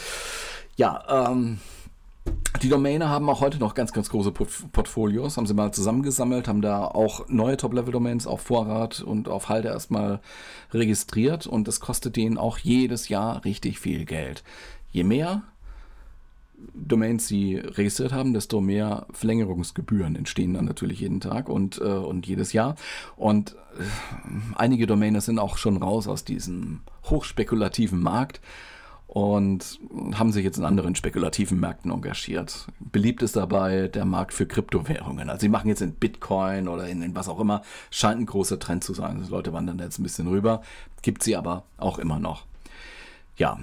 Ja, 0.76 1.28
ähm, 1.28 1.60
die 2.62 2.70
Domäne 2.70 3.10
haben 3.10 3.30
auch 3.30 3.42
heute 3.42 3.60
noch 3.60 3.74
ganz, 3.74 3.94
ganz 3.94 4.10
große 4.10 4.32
Portfolios, 4.32 5.38
haben 5.38 5.48
sie 5.48 5.54
mal 5.54 5.72
zusammengesammelt, 5.72 6.48
haben 6.48 6.62
da 6.62 6.84
auch 6.84 7.28
neue 7.30 7.58
Top-Level-Domains 7.58 8.28
auf 8.28 8.42
Vorrat 8.42 9.02
und 9.02 9.30
auf 9.30 9.50
Halde 9.50 9.70
erstmal 9.70 10.20
registriert 10.74 11.48
und 11.48 11.68
das 11.68 11.80
kostet 11.80 12.18
denen 12.18 12.38
auch 12.38 12.58
jedes 12.58 13.08
Jahr 13.08 13.46
richtig 13.46 13.80
viel 13.80 14.06
Geld. 14.06 14.44
Je 14.92 15.04
mehr 15.04 15.44
Domains 16.74 17.28
sie 17.28 17.56
registriert 17.56 18.12
haben, 18.12 18.34
desto 18.34 18.62
mehr 18.62 19.06
Verlängerungsgebühren 19.12 20.16
entstehen 20.16 20.54
dann 20.54 20.66
natürlich 20.66 21.00
jeden 21.00 21.20
Tag 21.20 21.50
und, 21.50 21.80
äh, 21.80 21.84
und 21.84 22.28
jedes 22.28 22.54
Jahr. 22.54 22.76
Und 23.16 23.56
äh, 23.78 23.84
einige 24.56 24.88
Domains 24.88 25.26
sind 25.26 25.40
auch 25.40 25.58
schon 25.58 25.78
raus 25.78 26.08
aus 26.08 26.24
diesem 26.24 26.82
hochspekulativen 27.06 28.02
Markt 28.02 28.42
und 29.10 29.80
haben 30.14 30.32
sich 30.32 30.44
jetzt 30.44 30.60
in 30.60 30.66
anderen 30.66 30.94
spekulativen 30.94 31.60
Märkten 31.60 31.92
engagiert. 31.92 32.68
Beliebt 32.80 33.24
ist 33.24 33.36
dabei 33.36 33.88
der 33.88 34.06
Markt 34.06 34.34
für 34.34 34.46
Kryptowährungen. 34.46 35.32
Also 35.32 35.42
sie 35.42 35.50
machen 35.50 35.68
jetzt 35.68 35.82
in 35.82 35.94
Bitcoin 35.94 36.68
oder 36.68 36.88
in, 36.88 37.02
in 37.02 37.16
was 37.16 37.28
auch 37.28 37.40
immer, 37.40 37.64
scheint 37.90 38.20
ein 38.20 38.28
großer 38.28 38.60
Trend 38.60 38.84
zu 38.84 38.94
sein. 38.94 39.18
Also 39.18 39.32
Leute 39.32 39.52
wandern 39.52 39.80
jetzt 39.80 39.98
ein 39.98 40.04
bisschen 40.04 40.28
rüber, 40.28 40.62
gibt 41.02 41.24
sie 41.24 41.36
aber 41.36 41.64
auch 41.78 41.98
immer 41.98 42.20
noch. 42.20 42.46
Ja, 43.36 43.58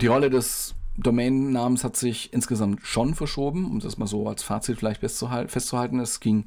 die 0.00 0.06
Rolle 0.08 0.28
des 0.28 0.74
Domainnamens 1.02 1.84
hat 1.84 1.96
sich 1.96 2.32
insgesamt 2.32 2.86
schon 2.86 3.14
verschoben, 3.14 3.70
um 3.70 3.80
das 3.80 3.98
mal 3.98 4.06
so 4.06 4.28
als 4.28 4.42
Fazit 4.42 4.78
vielleicht 4.78 5.00
festzuhalten. 5.00 6.00
Es 6.00 6.20
ging 6.20 6.44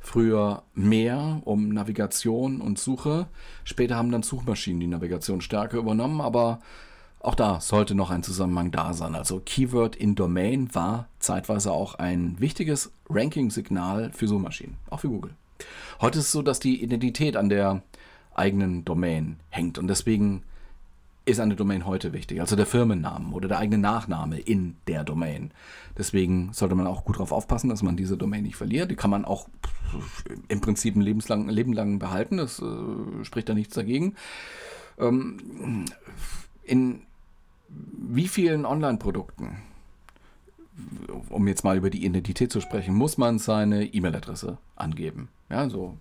früher 0.00 0.62
mehr 0.74 1.40
um 1.44 1.68
Navigation 1.68 2.60
und 2.60 2.78
Suche. 2.78 3.26
Später 3.64 3.96
haben 3.96 4.10
dann 4.10 4.22
Suchmaschinen 4.22 4.80
die 4.80 4.86
Navigation 4.86 5.40
stärker 5.40 5.78
übernommen, 5.78 6.20
aber 6.20 6.60
auch 7.20 7.34
da 7.34 7.60
sollte 7.60 7.94
noch 7.94 8.10
ein 8.10 8.22
Zusammenhang 8.22 8.70
da 8.70 8.94
sein. 8.94 9.14
Also 9.14 9.42
Keyword 9.44 9.96
in 9.96 10.14
Domain 10.14 10.74
war 10.74 11.08
zeitweise 11.18 11.72
auch 11.72 11.96
ein 11.96 12.36
wichtiges 12.38 12.92
Ranking-Signal 13.10 14.12
für 14.12 14.28
Suchmaschinen, 14.28 14.76
auch 14.88 15.00
für 15.00 15.08
Google. 15.08 15.34
Heute 16.00 16.20
ist 16.20 16.26
es 16.26 16.32
so, 16.32 16.42
dass 16.42 16.60
die 16.60 16.82
Identität 16.82 17.36
an 17.36 17.48
der 17.48 17.82
eigenen 18.34 18.84
Domain 18.84 19.40
hängt 19.50 19.78
und 19.78 19.88
deswegen 19.88 20.44
ist 21.28 21.40
eine 21.40 21.56
Domain 21.56 21.86
heute 21.86 22.12
wichtig, 22.12 22.40
also 22.40 22.56
der 22.56 22.66
Firmennamen 22.66 23.32
oder 23.32 23.48
der 23.48 23.58
eigene 23.58 23.78
Nachname 23.78 24.38
in 24.38 24.76
der 24.86 25.04
Domain. 25.04 25.50
Deswegen 25.96 26.52
sollte 26.52 26.74
man 26.74 26.86
auch 26.86 27.04
gut 27.04 27.16
darauf 27.16 27.32
aufpassen, 27.32 27.68
dass 27.68 27.82
man 27.82 27.96
diese 27.96 28.16
Domain 28.16 28.44
nicht 28.44 28.56
verliert. 28.56 28.90
Die 28.90 28.96
kann 28.96 29.10
man 29.10 29.24
auch 29.24 29.48
im 30.48 30.60
Prinzip 30.60 30.96
ein 30.96 31.00
lebenslang, 31.00 31.48
Leben 31.48 31.72
lang 31.72 31.98
behalten, 31.98 32.38
das 32.38 32.60
äh, 32.60 33.24
spricht 33.24 33.48
da 33.48 33.54
nichts 33.54 33.74
dagegen. 33.74 34.14
Ähm, 34.98 35.86
in 36.64 37.02
wie 37.68 38.28
vielen 38.28 38.64
Online-Produkten, 38.64 39.58
um 41.28 41.46
jetzt 41.48 41.64
mal 41.64 41.76
über 41.76 41.90
die 41.90 42.04
Identität 42.04 42.50
zu 42.50 42.60
sprechen, 42.60 42.94
muss 42.94 43.18
man 43.18 43.38
seine 43.38 43.84
E-Mail-Adresse 43.84 44.58
angeben? 44.76 45.28
Ja, 45.50 45.68
so, 45.68 45.98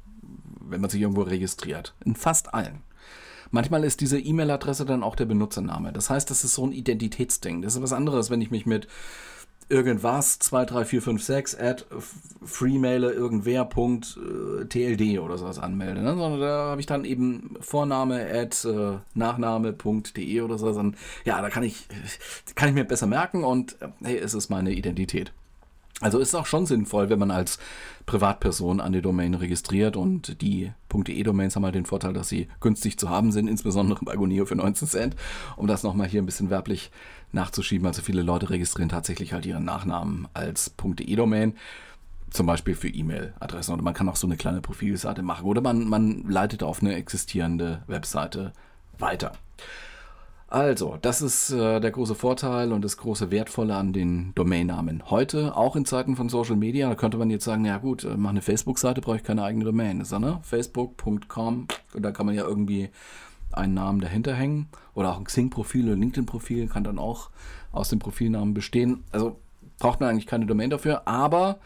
wenn 0.62 0.82
man 0.82 0.90
sich 0.90 1.02
irgendwo 1.02 1.24
registriert. 1.24 1.94
In 2.06 2.16
fast 2.16 2.54
allen. 2.54 2.82
Manchmal 3.52 3.84
ist 3.84 4.02
diese 4.02 4.20
E-Mail-Adresse 4.20 4.86
dann 4.86 5.04
auch 5.04 5.16
der 5.16 5.26
Benutzername. 5.26 5.94
Das 5.94 6.10
heißt, 6.10 6.30
das 6.30 6.44
ist 6.44 6.54
so 6.54 6.66
ein 6.66 6.72
Identitätsding. 6.72 7.62
Das 7.62 7.76
ist 7.76 7.82
was 7.82 7.94
anderes, 7.94 8.30
wenn 8.30 8.42
ich 8.42 8.52
mich 8.52 8.66
mit 8.66 8.88
irgendwas 9.70 10.40
23456 10.40 11.60
at 11.60 11.86
freemailer 12.44 13.12
irgendwer.tld 13.12 15.20
oder 15.20 15.38
sowas 15.38 15.60
anmelde. 15.60 16.02
Ne? 16.02 16.16
Sondern 16.16 16.40
da 16.40 16.70
habe 16.70 16.80
ich 16.80 16.88
dann 16.88 17.04
eben 17.04 17.58
Vorname 17.60 18.26
at 18.32 18.64
äh, 18.66 18.98
Nachname.de 19.14 20.42
oder 20.42 20.58
so. 20.58 20.74
Dann, 20.74 20.96
ja, 21.26 21.42
da 21.42 21.50
kann 21.50 21.64
ich, 21.64 21.88
kann 22.56 22.70
ich 22.70 22.76
mir 22.76 22.86
besser 22.86 23.08
merken 23.08 23.44
und 23.44 23.76
hey, 24.02 24.18
es 24.18 24.34
ist 24.34 24.50
meine 24.50 24.72
Identität. 24.72 25.34
Also 26.00 26.20
ist 26.20 26.36
auch 26.36 26.46
schon 26.46 26.68
sinnvoll, 26.68 27.10
wenn 27.10 27.18
man 27.18 27.32
als 27.32 27.58
Privatperson 28.06 28.80
an 28.80 28.94
die 28.94 29.02
Domain 29.02 29.34
registriert 29.34 29.98
und 29.98 30.42
die 30.42 30.72
.de-Domains 30.94 31.56
haben 31.56 31.66
halt 31.66 31.74
den 31.74 31.88
Vorteil, 31.88 32.14
dass 32.14 32.30
sie 32.30 32.48
günstig 32.62 33.00
zu 33.00 33.10
haben 33.10 33.32
sind, 33.32 33.48
insbesondere 33.48 34.06
bei 34.06 34.14
Agonio 34.14 34.46
für 34.46 34.56
19 34.56 34.88
Cent, 34.88 35.16
um 35.56 35.66
das 35.66 35.82
nochmal 35.82 36.08
hier 36.08 36.22
ein 36.22 36.28
bisschen 36.28 36.52
werblich 36.52 36.92
nachzuschieben. 37.32 37.88
Also 37.88 38.04
viele 38.04 38.22
Leute 38.22 38.52
registrieren 38.52 38.90
tatsächlich 38.90 39.34
halt 39.34 39.48
ihren 39.48 39.66
Nachnamen 39.66 40.28
als 40.36 40.76
.de-Domain 40.78 41.56
zum 42.30 42.46
Beispiel 42.46 42.76
für 42.76 42.90
E-Mail-Adressen. 42.90 43.74
Oder 43.74 43.84
man 43.84 43.94
kann 43.96 44.08
auch 44.08 44.16
so 44.16 44.28
eine 44.28 44.38
kleine 44.38 44.62
Profilseite 44.62 45.24
machen. 45.24 45.46
Oder 45.46 45.62
man, 45.62 45.88
man 45.88 46.24
leitet 46.30 46.62
auf 46.62 46.82
eine 46.82 46.96
existierende 46.96 47.84
Webseite 47.88 48.54
weiter. 49.00 49.32
Also, 50.50 50.98
das 51.02 51.22
ist 51.22 51.52
äh, 51.52 51.82
der 51.82 51.92
große 51.92 52.16
Vorteil 52.16 52.72
und 52.72 52.82
das 52.82 52.96
große 52.96 53.32
Wertvolle 53.32 53.76
an 53.76 53.92
den 53.92 54.34
Domainnamen. 54.34 55.10
Heute, 55.10 55.58
auch 55.58 55.76
in 55.76 55.84
Zeiten 55.84 56.16
von 56.16 56.30
Social 56.30 56.56
Media, 56.56 56.88
da 56.88 56.96
könnte 56.96 57.18
man 57.18 57.30
jetzt 57.30 57.44
sagen, 57.44 57.66
ja 57.66 57.78
gut, 57.80 58.06
äh, 58.06 58.16
mach 58.16 58.30
eine 58.30 58.42
Facebook-Seite, 58.42 59.02
brauche 59.02 59.18
ich 59.18 59.24
keine 59.24 59.44
eigene 59.44 59.66
Domain. 59.66 60.00
Ist, 60.00 60.18
ne? 60.18 60.40
Facebook.com, 60.44 61.68
da 61.96 62.12
kann 62.12 62.26
man 62.26 62.34
ja 62.34 62.46
irgendwie 62.46 62.90
einen 63.52 63.74
Namen 63.74 64.00
dahinter 64.00 64.34
hängen. 64.34 64.70
Oder 64.94 65.12
auch 65.12 65.18
ein 65.18 65.26
Xing-Profil 65.26 65.86
oder 65.86 65.98
LinkedIn-Profil 65.98 66.68
kann 66.68 66.86
dann 66.86 66.98
auch 66.98 67.30
aus 67.74 67.90
dem 67.90 68.00
Profilnamen 68.00 68.54
bestehen. 68.54 69.04
Also 69.12 69.38
braucht 69.80 70.00
man 70.00 70.10
eigentlich 70.10 70.28
keine 70.28 70.46
Domain 70.46 70.70
dafür, 70.70 71.10
aber 71.10 71.60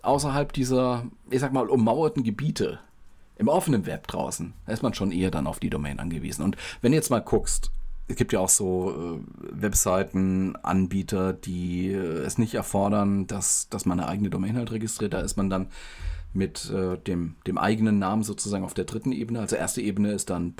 außerhalb 0.00 0.50
dieser, 0.52 1.04
ich 1.30 1.40
sag 1.40 1.52
mal, 1.52 1.68
ummauerten 1.68 2.24
Gebiete, 2.24 2.78
im 3.36 3.48
offenen 3.48 3.84
Web 3.84 4.06
draußen, 4.06 4.54
ist 4.66 4.82
man 4.82 4.94
schon 4.94 5.12
eher 5.12 5.30
dann 5.30 5.46
auf 5.46 5.60
die 5.60 5.70
Domain 5.70 5.98
angewiesen. 5.98 6.42
Und 6.42 6.56
wenn 6.80 6.92
du 6.92 6.96
jetzt 6.96 7.10
mal 7.10 7.20
guckst, 7.20 7.70
es 8.06 8.16
gibt 8.16 8.32
ja 8.32 8.40
auch 8.40 8.48
so 8.48 9.20
äh, 9.20 9.62
Webseiten, 9.62 10.56
Anbieter, 10.56 11.32
die 11.32 11.92
äh, 11.92 11.96
es 11.96 12.38
nicht 12.38 12.54
erfordern, 12.54 13.26
dass, 13.26 13.68
dass 13.70 13.86
man 13.86 13.98
eine 13.98 14.08
eigene 14.08 14.30
Domain 14.30 14.56
halt 14.56 14.72
registriert. 14.72 15.14
Da 15.14 15.20
ist 15.20 15.36
man 15.36 15.48
dann 15.48 15.68
mit 16.34 16.70
äh, 16.70 16.98
dem, 16.98 17.36
dem 17.46 17.58
eigenen 17.58 17.98
Namen 17.98 18.24
sozusagen 18.24 18.64
auf 18.64 18.74
der 18.74 18.84
dritten 18.84 19.12
Ebene. 19.12 19.40
Also 19.40 19.56
erste 19.56 19.80
Ebene 19.80 20.12
ist 20.12 20.30
dann 20.30 20.54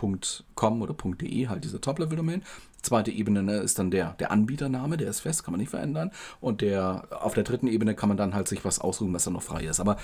.com 0.54 0.82
oder 0.82 0.94
.de, 0.94 1.48
halt 1.48 1.64
diese 1.64 1.80
Top-Level-Domain. 1.80 2.42
Zweite 2.80 3.10
Ebene 3.10 3.42
ne, 3.42 3.56
ist 3.56 3.78
dann 3.78 3.90
der, 3.90 4.12
der 4.18 4.30
Anbietername, 4.30 4.96
der 4.96 5.08
ist 5.08 5.20
fest, 5.20 5.42
kann 5.42 5.52
man 5.52 5.60
nicht 5.60 5.70
verändern. 5.70 6.10
Und 6.40 6.60
der 6.60 7.08
auf 7.10 7.34
der 7.34 7.42
dritten 7.42 7.66
Ebene 7.66 7.94
kann 7.94 8.08
man 8.08 8.18
dann 8.18 8.34
halt 8.34 8.46
sich 8.46 8.64
was 8.64 8.78
aussuchen, 8.78 9.12
was 9.12 9.24
dann 9.24 9.32
noch 9.32 9.42
frei 9.42 9.64
ist. 9.64 9.80
Aber 9.80 9.96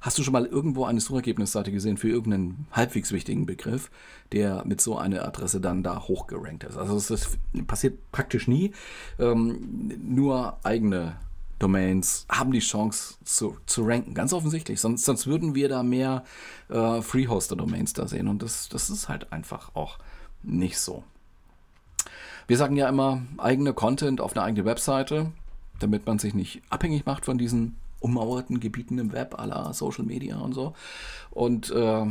hast 0.00 0.18
du 0.18 0.22
schon 0.22 0.32
mal 0.32 0.44
irgendwo 0.44 0.84
eine 0.84 1.00
Suchergebnisseite 1.00 1.72
gesehen 1.72 1.96
für 1.96 2.08
irgendeinen 2.08 2.66
halbwegs 2.72 3.12
wichtigen 3.12 3.46
Begriff, 3.46 3.90
der 4.32 4.64
mit 4.66 4.80
so 4.80 4.98
einer 4.98 5.24
Adresse 5.24 5.60
dann 5.60 5.82
da 5.82 6.02
hochgerankt 6.02 6.64
ist? 6.64 6.76
Also 6.76 6.94
das 6.94 7.38
passiert 7.66 7.98
praktisch 8.12 8.46
nie. 8.48 8.72
Ähm, 9.18 9.92
nur 10.02 10.58
eigene 10.64 11.16
Domains 11.64 12.26
haben 12.28 12.52
die 12.52 12.58
Chance 12.58 13.14
zu, 13.24 13.56
zu 13.64 13.84
ranken, 13.84 14.12
ganz 14.12 14.34
offensichtlich. 14.34 14.82
Sonst, 14.82 15.06
sonst 15.06 15.26
würden 15.26 15.54
wir 15.54 15.70
da 15.70 15.82
mehr 15.82 16.24
äh, 16.68 17.00
Free-Hoster-Domains 17.00 17.94
da 17.94 18.06
sehen. 18.06 18.28
Und 18.28 18.42
das, 18.42 18.68
das 18.68 18.90
ist 18.90 19.08
halt 19.08 19.32
einfach 19.32 19.74
auch 19.74 19.98
nicht 20.42 20.78
so. 20.78 21.04
Wir 22.46 22.58
sagen 22.58 22.76
ja 22.76 22.86
immer, 22.86 23.22
eigene 23.38 23.72
Content 23.72 24.20
auf 24.20 24.36
eine 24.36 24.44
eigene 24.44 24.66
Webseite, 24.66 25.32
damit 25.78 26.04
man 26.04 26.18
sich 26.18 26.34
nicht 26.34 26.60
abhängig 26.68 27.06
macht 27.06 27.24
von 27.24 27.38
diesen 27.38 27.76
ummauerten 28.00 28.60
Gebieten 28.60 28.98
im 28.98 29.12
Web, 29.12 29.38
aller 29.38 29.72
Social 29.72 30.04
Media 30.04 30.36
und 30.36 30.52
so. 30.52 30.74
Und 31.30 31.70
äh, 31.70 32.04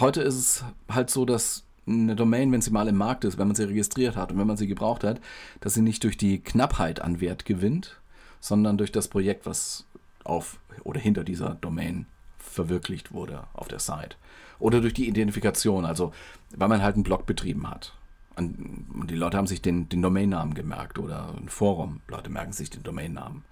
heute 0.00 0.20
ist 0.22 0.34
es 0.34 0.64
halt 0.88 1.10
so, 1.10 1.24
dass 1.24 1.62
eine 1.86 2.16
Domain, 2.16 2.50
wenn 2.50 2.60
sie 2.60 2.72
mal 2.72 2.88
im 2.88 2.96
Markt 2.96 3.22
ist, 3.22 3.38
wenn 3.38 3.46
man 3.46 3.54
sie 3.54 3.68
registriert 3.68 4.16
hat 4.16 4.32
und 4.32 4.38
wenn 4.38 4.48
man 4.48 4.56
sie 4.56 4.66
gebraucht 4.66 5.04
hat, 5.04 5.20
dass 5.60 5.74
sie 5.74 5.82
nicht 5.82 6.02
durch 6.02 6.16
die 6.16 6.40
Knappheit 6.40 7.00
an 7.00 7.20
Wert 7.20 7.44
gewinnt, 7.44 8.00
sondern 8.40 8.78
durch 8.78 8.92
das 8.92 9.08
Projekt, 9.08 9.46
was 9.46 9.86
auf 10.24 10.58
oder 10.84 11.00
hinter 11.00 11.24
dieser 11.24 11.54
Domain 11.54 12.06
verwirklicht 12.38 13.12
wurde 13.12 13.44
auf 13.54 13.68
der 13.68 13.78
Site. 13.78 14.16
Oder 14.58 14.80
durch 14.80 14.94
die 14.94 15.08
Identifikation, 15.08 15.84
also 15.84 16.12
weil 16.54 16.68
man 16.68 16.82
halt 16.82 16.94
einen 16.94 17.04
Blog 17.04 17.26
betrieben 17.26 17.68
hat. 17.68 17.92
Und 18.36 19.06
die 19.08 19.16
Leute 19.16 19.36
haben 19.38 19.46
sich 19.46 19.62
den, 19.62 19.88
den 19.88 20.02
Domainnamen 20.02 20.54
gemerkt 20.54 20.98
oder 20.98 21.34
ein 21.36 21.48
Forum. 21.48 22.00
Leute 22.08 22.30
merken 22.30 22.52
sich 22.52 22.68
den 22.68 22.82
Domainnamen. 22.82 23.44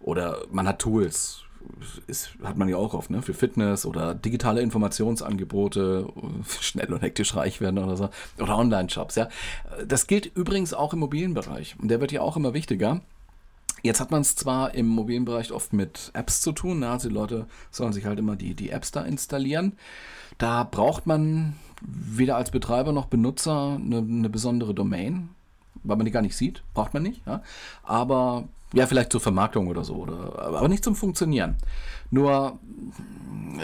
Oder 0.00 0.42
man 0.52 0.68
hat 0.68 0.80
Tools, 0.80 1.42
ist, 2.06 2.36
hat 2.42 2.56
man 2.56 2.68
ja 2.68 2.76
auch 2.76 2.94
oft, 2.94 3.10
ne? 3.10 3.22
Für 3.22 3.34
Fitness 3.34 3.86
oder 3.86 4.14
digitale 4.14 4.60
Informationsangebote, 4.60 6.06
schnell 6.60 6.92
und 6.92 7.02
hektisch 7.02 7.34
reich 7.34 7.60
werden 7.60 7.78
oder 7.78 7.96
so. 7.96 8.10
Oder 8.38 8.56
Online-Shops, 8.56 9.16
ja. 9.16 9.28
Das 9.86 10.06
gilt 10.06 10.26
übrigens 10.26 10.74
auch 10.74 10.92
im 10.92 11.00
Immobilienbereich. 11.00 11.76
Und 11.80 11.88
der 11.88 12.00
wird 12.00 12.12
ja 12.12 12.20
auch 12.20 12.36
immer 12.36 12.54
wichtiger. 12.54 13.00
Jetzt 13.84 14.00
hat 14.00 14.10
man 14.10 14.22
es 14.22 14.34
zwar 14.34 14.74
im 14.74 14.86
mobilen 14.86 15.26
Bereich 15.26 15.52
oft 15.52 15.74
mit 15.74 16.10
Apps 16.14 16.40
zu 16.40 16.52
tun, 16.52 16.78
ne? 16.78 16.88
also 16.88 17.10
die 17.10 17.14
Leute 17.14 17.46
sollen 17.70 17.92
sich 17.92 18.06
halt 18.06 18.18
immer 18.18 18.34
die, 18.34 18.54
die 18.54 18.70
Apps 18.70 18.92
da 18.92 19.02
installieren. 19.02 19.76
Da 20.38 20.64
braucht 20.64 21.06
man 21.06 21.56
weder 21.82 22.36
als 22.36 22.50
Betreiber 22.50 22.92
noch 22.92 23.04
Benutzer 23.04 23.78
eine, 23.78 23.98
eine 23.98 24.30
besondere 24.30 24.72
Domain. 24.72 25.28
Weil 25.84 25.96
man 25.96 26.06
die 26.06 26.12
gar 26.12 26.22
nicht 26.22 26.36
sieht, 26.36 26.62
braucht 26.74 26.94
man 26.94 27.02
nicht. 27.02 27.22
Ja? 27.26 27.42
Aber 27.82 28.48
ja, 28.74 28.86
vielleicht 28.86 29.12
zur 29.12 29.20
Vermarktung 29.20 29.68
oder 29.68 29.84
so, 29.84 29.94
oder, 29.94 30.38
aber 30.38 30.68
nicht 30.68 30.82
zum 30.82 30.96
Funktionieren. 30.96 31.56
Nur, 32.10 32.58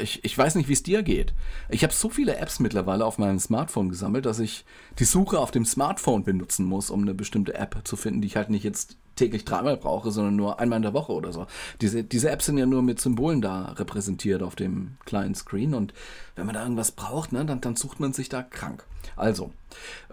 ich, 0.01 0.25
ich 0.25 0.39
weiß 0.39 0.55
nicht, 0.55 0.69
wie 0.69 0.73
es 0.73 0.85
dir 0.85 1.03
geht. 1.03 1.35
Ich 1.69 1.83
habe 1.83 1.93
so 1.93 2.09
viele 2.09 2.37
Apps 2.37 2.61
mittlerweile 2.61 3.05
auf 3.05 3.19
meinem 3.19 3.41
Smartphone 3.41 3.89
gesammelt, 3.89 4.25
dass 4.25 4.39
ich 4.39 4.65
die 4.99 5.05
Suche 5.05 5.39
auf 5.41 5.51
dem 5.51 5.65
Smartphone 5.65 6.23
benutzen 6.23 6.65
muss, 6.65 6.91
um 6.91 7.03
eine 7.03 7.15
bestimmte 7.15 7.55
App 7.55 7.81
zu 7.85 7.97
finden, 7.97 8.21
die 8.21 8.29
ich 8.29 8.37
halt 8.37 8.51
nicht 8.51 8.63
jetzt 8.63 8.97
täglich 9.17 9.45
dreimal 9.45 9.77
brauche, 9.77 10.11
sondern 10.13 10.37
nur 10.37 10.61
einmal 10.61 10.77
in 10.77 10.83
der 10.83 10.95
Woche 10.95 11.13
oder 11.13 11.33
so. 11.33 11.47
Diese, 11.81 12.05
diese 12.05 12.31
Apps 12.31 12.47
sind 12.47 12.57
ja 12.57 12.67
nur 12.67 12.83
mit 12.83 13.01
Symbolen 13.01 13.41
da 13.41 13.73
repräsentiert 13.73 14.43
auf 14.43 14.55
dem 14.55 14.97
kleinen 15.05 15.35
Screen 15.35 15.75
und 15.75 15.93
wenn 16.37 16.47
man 16.47 16.55
da 16.55 16.63
irgendwas 16.63 16.93
braucht, 16.93 17.33
ne, 17.33 17.45
dann, 17.45 17.61
dann 17.61 17.77
sucht 17.77 18.01
man 18.01 18.13
sich 18.13 18.29
da 18.29 18.43
krank. 18.43 18.85
Also, 19.17 19.53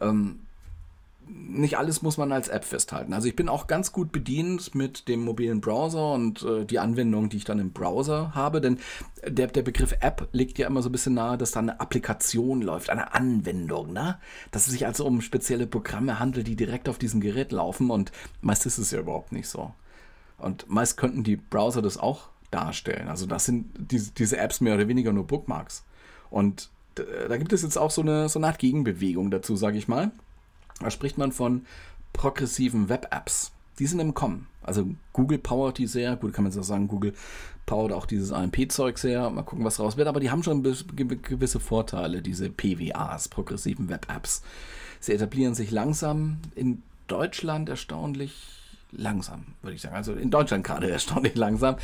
ähm, 0.01 0.39
nicht 1.27 1.77
alles 1.77 2.01
muss 2.01 2.17
man 2.17 2.31
als 2.31 2.47
App 2.47 2.63
festhalten. 2.63 3.13
Also 3.13 3.27
ich 3.27 3.35
bin 3.35 3.49
auch 3.49 3.67
ganz 3.67 3.91
gut 3.91 4.11
bedient 4.11 4.75
mit 4.75 5.07
dem 5.07 5.23
mobilen 5.23 5.61
Browser 5.61 6.13
und 6.13 6.43
äh, 6.43 6.65
die 6.65 6.79
Anwendung, 6.79 7.29
die 7.29 7.37
ich 7.37 7.45
dann 7.45 7.59
im 7.59 7.71
Browser 7.71 8.33
habe, 8.35 8.61
denn 8.61 8.79
der, 9.25 9.47
der 9.47 9.61
Begriff 9.61 9.95
App 10.01 10.29
legt 10.31 10.57
ja 10.57 10.67
immer 10.67 10.81
so 10.81 10.89
ein 10.89 10.91
bisschen 10.91 11.13
nahe, 11.13 11.37
dass 11.37 11.51
da 11.51 11.59
eine 11.59 11.79
Applikation 11.79 12.61
läuft, 12.61 12.89
eine 12.89 13.13
Anwendung, 13.13 13.93
ne? 13.93 14.19
Dass 14.51 14.67
es 14.67 14.73
sich 14.73 14.85
also 14.85 15.05
um 15.05 15.21
spezielle 15.21 15.67
Programme 15.67 16.19
handelt, 16.19 16.47
die 16.47 16.55
direkt 16.55 16.89
auf 16.89 16.97
diesem 16.97 17.21
Gerät 17.21 17.51
laufen 17.51 17.89
und 17.89 18.11
meist 18.41 18.65
ist 18.65 18.77
es 18.77 18.91
ja 18.91 18.99
überhaupt 18.99 19.31
nicht 19.31 19.47
so. 19.47 19.71
Und 20.37 20.69
meist 20.69 20.97
könnten 20.97 21.23
die 21.23 21.37
Browser 21.37 21.81
das 21.81 21.97
auch 21.97 22.29
darstellen. 22.51 23.07
Also 23.07 23.25
das 23.25 23.45
sind 23.45 23.71
diese, 23.77 24.11
diese 24.11 24.37
Apps 24.37 24.61
mehr 24.61 24.75
oder 24.75 24.87
weniger 24.87 25.11
nur 25.11 25.25
Bookmarks. 25.25 25.83
Und 26.29 26.69
da 26.95 27.37
gibt 27.37 27.53
es 27.53 27.61
jetzt 27.61 27.77
auch 27.77 27.91
so 27.91 28.01
eine, 28.01 28.29
so 28.29 28.39
eine 28.39 28.47
Art 28.47 28.59
Gegenbewegung 28.59 29.31
dazu, 29.31 29.55
sage 29.55 29.77
ich 29.77 29.87
mal. 29.87 30.11
Da 30.79 30.91
spricht 30.91 31.17
man 31.17 31.31
von 31.31 31.65
progressiven 32.13 32.89
Web-Apps. 32.89 33.51
Die 33.79 33.87
sind 33.87 33.99
im 33.99 34.13
Kommen. 34.13 34.47
Also 34.63 34.87
Google 35.13 35.37
powert 35.37 35.77
die 35.77 35.87
sehr. 35.87 36.15
Gut, 36.15 36.33
kann 36.33 36.43
man 36.43 36.51
so 36.51 36.61
sagen, 36.61 36.87
Google 36.87 37.13
powert 37.65 37.93
auch 37.93 38.05
dieses 38.05 38.31
AMP-Zeug 38.31 38.97
sehr. 38.97 39.29
Mal 39.29 39.43
gucken, 39.43 39.65
was 39.65 39.79
raus 39.79 39.97
wird. 39.97 40.07
Aber 40.07 40.19
die 40.19 40.31
haben 40.31 40.43
schon 40.43 40.63
gewisse 40.63 41.59
Vorteile, 41.59 42.21
diese 42.21 42.49
PWAs, 42.49 43.27
progressiven 43.29 43.89
Web-Apps. 43.89 44.41
Sie 44.99 45.13
etablieren 45.13 45.53
sich 45.53 45.71
langsam 45.71 46.37
in 46.55 46.81
Deutschland 47.07 47.69
erstaunlich 47.69 48.57
langsam, 48.91 49.45
würde 49.61 49.75
ich 49.75 49.81
sagen. 49.81 49.95
Also 49.95 50.13
in 50.13 50.31
Deutschland 50.31 50.63
gerade 50.63 50.89
erstaunlich 50.91 51.35
langsam. 51.35 51.75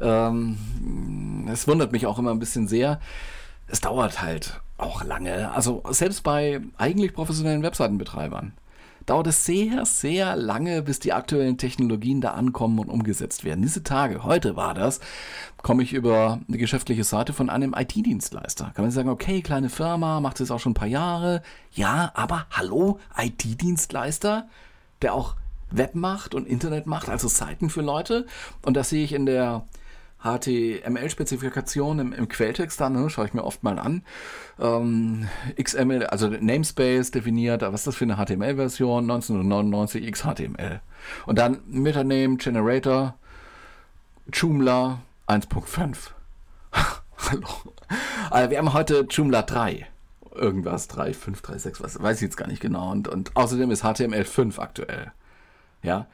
Ähm, 0.00 1.46
es 1.50 1.68
wundert 1.68 1.92
mich 1.92 2.06
auch 2.06 2.18
immer 2.18 2.30
ein 2.30 2.38
bisschen 2.38 2.66
sehr. 2.66 3.00
Es 3.68 3.80
dauert 3.80 4.22
halt 4.22 4.60
auch 4.82 5.04
lange. 5.04 5.52
Also 5.52 5.82
selbst 5.90 6.22
bei 6.22 6.60
eigentlich 6.76 7.14
professionellen 7.14 7.62
Webseitenbetreibern 7.62 8.52
dauert 9.06 9.26
es 9.26 9.44
sehr, 9.44 9.84
sehr 9.84 10.36
lange, 10.36 10.82
bis 10.82 11.00
die 11.00 11.12
aktuellen 11.12 11.58
Technologien 11.58 12.20
da 12.20 12.32
ankommen 12.32 12.78
und 12.78 12.88
umgesetzt 12.88 13.44
werden. 13.44 13.62
Diese 13.62 13.82
Tage, 13.82 14.24
heute 14.24 14.56
war 14.56 14.74
das, 14.74 15.00
komme 15.62 15.82
ich 15.82 15.92
über 15.92 16.40
eine 16.46 16.58
geschäftliche 16.58 17.04
Seite 17.04 17.32
von 17.32 17.50
einem 17.50 17.74
IT-Dienstleister. 17.76 18.72
Kann 18.74 18.84
man 18.84 18.92
sagen, 18.92 19.08
okay, 19.08 19.42
kleine 19.42 19.70
Firma, 19.70 20.20
macht 20.20 20.40
es 20.40 20.50
auch 20.50 20.60
schon 20.60 20.72
ein 20.72 20.76
paar 20.76 20.88
Jahre. 20.88 21.42
Ja, 21.72 22.12
aber 22.14 22.46
hallo, 22.50 23.00
IT-Dienstleister, 23.16 24.48
der 25.02 25.14
auch 25.14 25.34
Web 25.70 25.94
macht 25.94 26.34
und 26.34 26.46
Internet 26.46 26.86
macht, 26.86 27.08
also 27.08 27.28
Seiten 27.28 27.70
für 27.70 27.82
Leute. 27.82 28.26
Und 28.62 28.76
das 28.76 28.90
sehe 28.90 29.04
ich 29.04 29.14
in 29.14 29.26
der 29.26 29.64
HTML-Spezifikation 30.22 31.98
im, 31.98 32.12
im, 32.12 32.28
Quelltext 32.28 32.80
dann, 32.80 32.92
ne, 32.92 33.10
schaue 33.10 33.26
ich 33.26 33.34
mir 33.34 33.44
oft 33.44 33.62
mal 33.62 33.78
an. 33.78 34.02
Ähm, 34.60 35.28
XML, 35.60 36.06
also 36.06 36.28
Namespace 36.28 37.10
definiert, 37.10 37.62
was 37.62 37.80
ist 37.80 37.86
das 37.88 37.96
für 37.96 38.04
eine 38.04 38.16
HTML-Version? 38.16 39.10
1999 39.10 40.10
XHTML. 40.12 40.80
Und 41.26 41.38
dann 41.38 41.60
Metaname 41.66 42.36
Generator 42.36 43.16
Joomla 44.32 45.00
1.5. 45.26 45.96
Hallo. 47.30 47.48
Also 48.30 48.50
wir 48.50 48.58
haben 48.58 48.72
heute 48.72 49.06
Joomla 49.10 49.42
3. 49.42 49.86
Irgendwas, 50.34 50.88
3, 50.88 51.12
5, 51.12 51.42
3, 51.42 51.58
6, 51.58 51.82
was 51.82 52.02
weiß 52.02 52.16
ich 52.18 52.22
jetzt 52.22 52.36
gar 52.36 52.48
nicht 52.48 52.62
genau. 52.62 52.90
Und, 52.90 53.08
und 53.08 53.36
außerdem 53.36 53.70
ist 53.70 53.84
HTML5 53.84 54.58
aktuell. 54.58 55.12
Ja, 55.82 56.06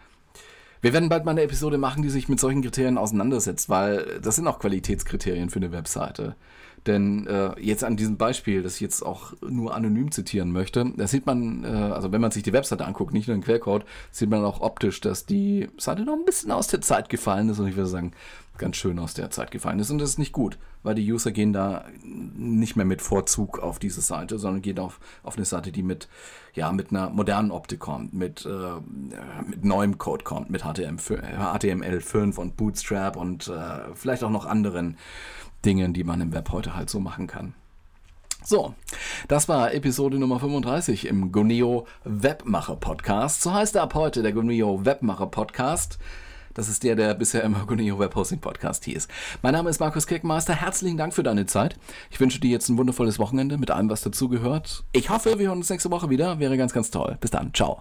wir 0.80 0.92
werden 0.92 1.08
bald 1.08 1.24
mal 1.24 1.32
eine 1.32 1.42
Episode 1.42 1.78
machen, 1.78 2.02
die 2.02 2.10
sich 2.10 2.28
mit 2.28 2.40
solchen 2.40 2.62
Kriterien 2.62 2.98
auseinandersetzt, 2.98 3.68
weil 3.68 4.20
das 4.22 4.36
sind 4.36 4.46
auch 4.46 4.58
Qualitätskriterien 4.58 5.50
für 5.50 5.58
eine 5.58 5.72
Webseite. 5.72 6.36
Denn 6.86 7.26
äh, 7.26 7.58
jetzt 7.60 7.84
an 7.84 7.96
diesem 7.96 8.16
Beispiel, 8.16 8.62
das 8.62 8.76
ich 8.76 8.80
jetzt 8.80 9.02
auch 9.02 9.34
nur 9.42 9.74
anonym 9.74 10.10
zitieren 10.10 10.52
möchte, 10.52 10.90
da 10.96 11.06
sieht 11.06 11.26
man, 11.26 11.64
äh, 11.64 11.66
also 11.66 12.12
wenn 12.12 12.20
man 12.20 12.30
sich 12.30 12.42
die 12.42 12.52
Webseite 12.52 12.86
anguckt, 12.86 13.12
nicht 13.12 13.28
nur 13.28 13.36
den 13.36 13.42
Quellcode, 13.42 13.84
sieht 14.10 14.30
man 14.30 14.44
auch 14.44 14.60
optisch, 14.60 15.00
dass 15.00 15.26
die 15.26 15.68
Seite 15.76 16.02
noch 16.04 16.14
ein 16.14 16.24
bisschen 16.24 16.50
aus 16.52 16.68
der 16.68 16.80
Zeit 16.80 17.08
gefallen 17.08 17.48
ist 17.48 17.58
und 17.58 17.68
ich 17.68 17.76
würde 17.76 17.90
sagen, 17.90 18.12
ganz 18.58 18.76
schön 18.76 18.98
aus 18.98 19.14
der 19.14 19.30
Zeit 19.30 19.50
gefallen 19.50 19.78
ist. 19.78 19.90
Und 19.90 19.98
das 19.98 20.10
ist 20.10 20.18
nicht 20.18 20.32
gut, 20.32 20.58
weil 20.82 20.94
die 20.94 21.10
User 21.10 21.30
gehen 21.30 21.52
da 21.52 21.84
nicht 22.02 22.76
mehr 22.76 22.84
mit 22.84 23.02
Vorzug 23.02 23.58
auf 23.58 23.78
diese 23.78 24.00
Seite, 24.00 24.38
sondern 24.38 24.62
gehen 24.62 24.78
auf, 24.78 25.00
auf 25.22 25.36
eine 25.36 25.44
Seite, 25.44 25.72
die 25.72 25.82
mit, 25.82 26.08
ja, 26.54 26.72
mit 26.72 26.90
einer 26.90 27.10
modernen 27.10 27.50
Optik 27.50 27.80
kommt, 27.80 28.12
mit, 28.12 28.44
äh, 28.44 28.80
mit 29.46 29.64
neuem 29.64 29.98
Code 29.98 30.24
kommt, 30.24 30.50
mit 30.50 30.64
HTML5 30.64 32.36
und 32.36 32.56
Bootstrap 32.56 33.16
und 33.16 33.48
äh, 33.48 33.94
vielleicht 33.94 34.24
auch 34.24 34.30
noch 34.30 34.46
anderen 34.46 34.98
Dingen, 35.64 35.94
die 35.94 36.04
man 36.04 36.20
im 36.20 36.32
Web 36.32 36.50
heute 36.52 36.76
halt 36.76 36.90
so 36.90 37.00
machen 37.00 37.26
kann. 37.26 37.54
So, 38.44 38.74
das 39.26 39.48
war 39.48 39.74
Episode 39.74 40.18
Nummer 40.18 40.40
35 40.40 41.06
im 41.06 41.32
Guneo 41.32 41.86
Webmacher 42.04 42.76
Podcast. 42.76 43.42
So 43.42 43.52
heißt 43.52 43.76
er 43.76 43.82
ab 43.82 43.94
heute 43.94 44.22
der 44.22 44.32
Guneo 44.32 44.84
Webmacher 44.86 45.26
Podcast. 45.26 45.98
Das 46.54 46.68
ist 46.68 46.82
der, 46.82 46.96
der 46.96 47.14
bisher 47.14 47.42
im 47.42 47.54
Guneo 47.66 47.98
Webhosting 47.98 48.40
Podcast 48.40 48.84
hieß. 48.84 49.08
Mein 49.42 49.52
Name 49.52 49.70
ist 49.70 49.80
Markus 49.80 50.06
Kirkenmeister. 50.06 50.54
Herzlichen 50.54 50.96
Dank 50.96 51.14
für 51.14 51.22
deine 51.22 51.46
Zeit. 51.46 51.76
Ich 52.10 52.20
wünsche 52.20 52.40
dir 52.40 52.50
jetzt 52.50 52.68
ein 52.68 52.78
wundervolles 52.78 53.18
Wochenende 53.18 53.58
mit 53.58 53.70
allem, 53.70 53.90
was 53.90 54.02
dazugehört. 54.02 54.84
Ich 54.92 55.10
hoffe, 55.10 55.38
wir 55.38 55.48
hören 55.48 55.58
uns 55.58 55.70
nächste 55.70 55.90
Woche 55.90 56.10
wieder. 56.10 56.38
Wäre 56.38 56.56
ganz, 56.56 56.72
ganz 56.72 56.90
toll. 56.90 57.16
Bis 57.20 57.30
dann. 57.30 57.52
Ciao. 57.54 57.80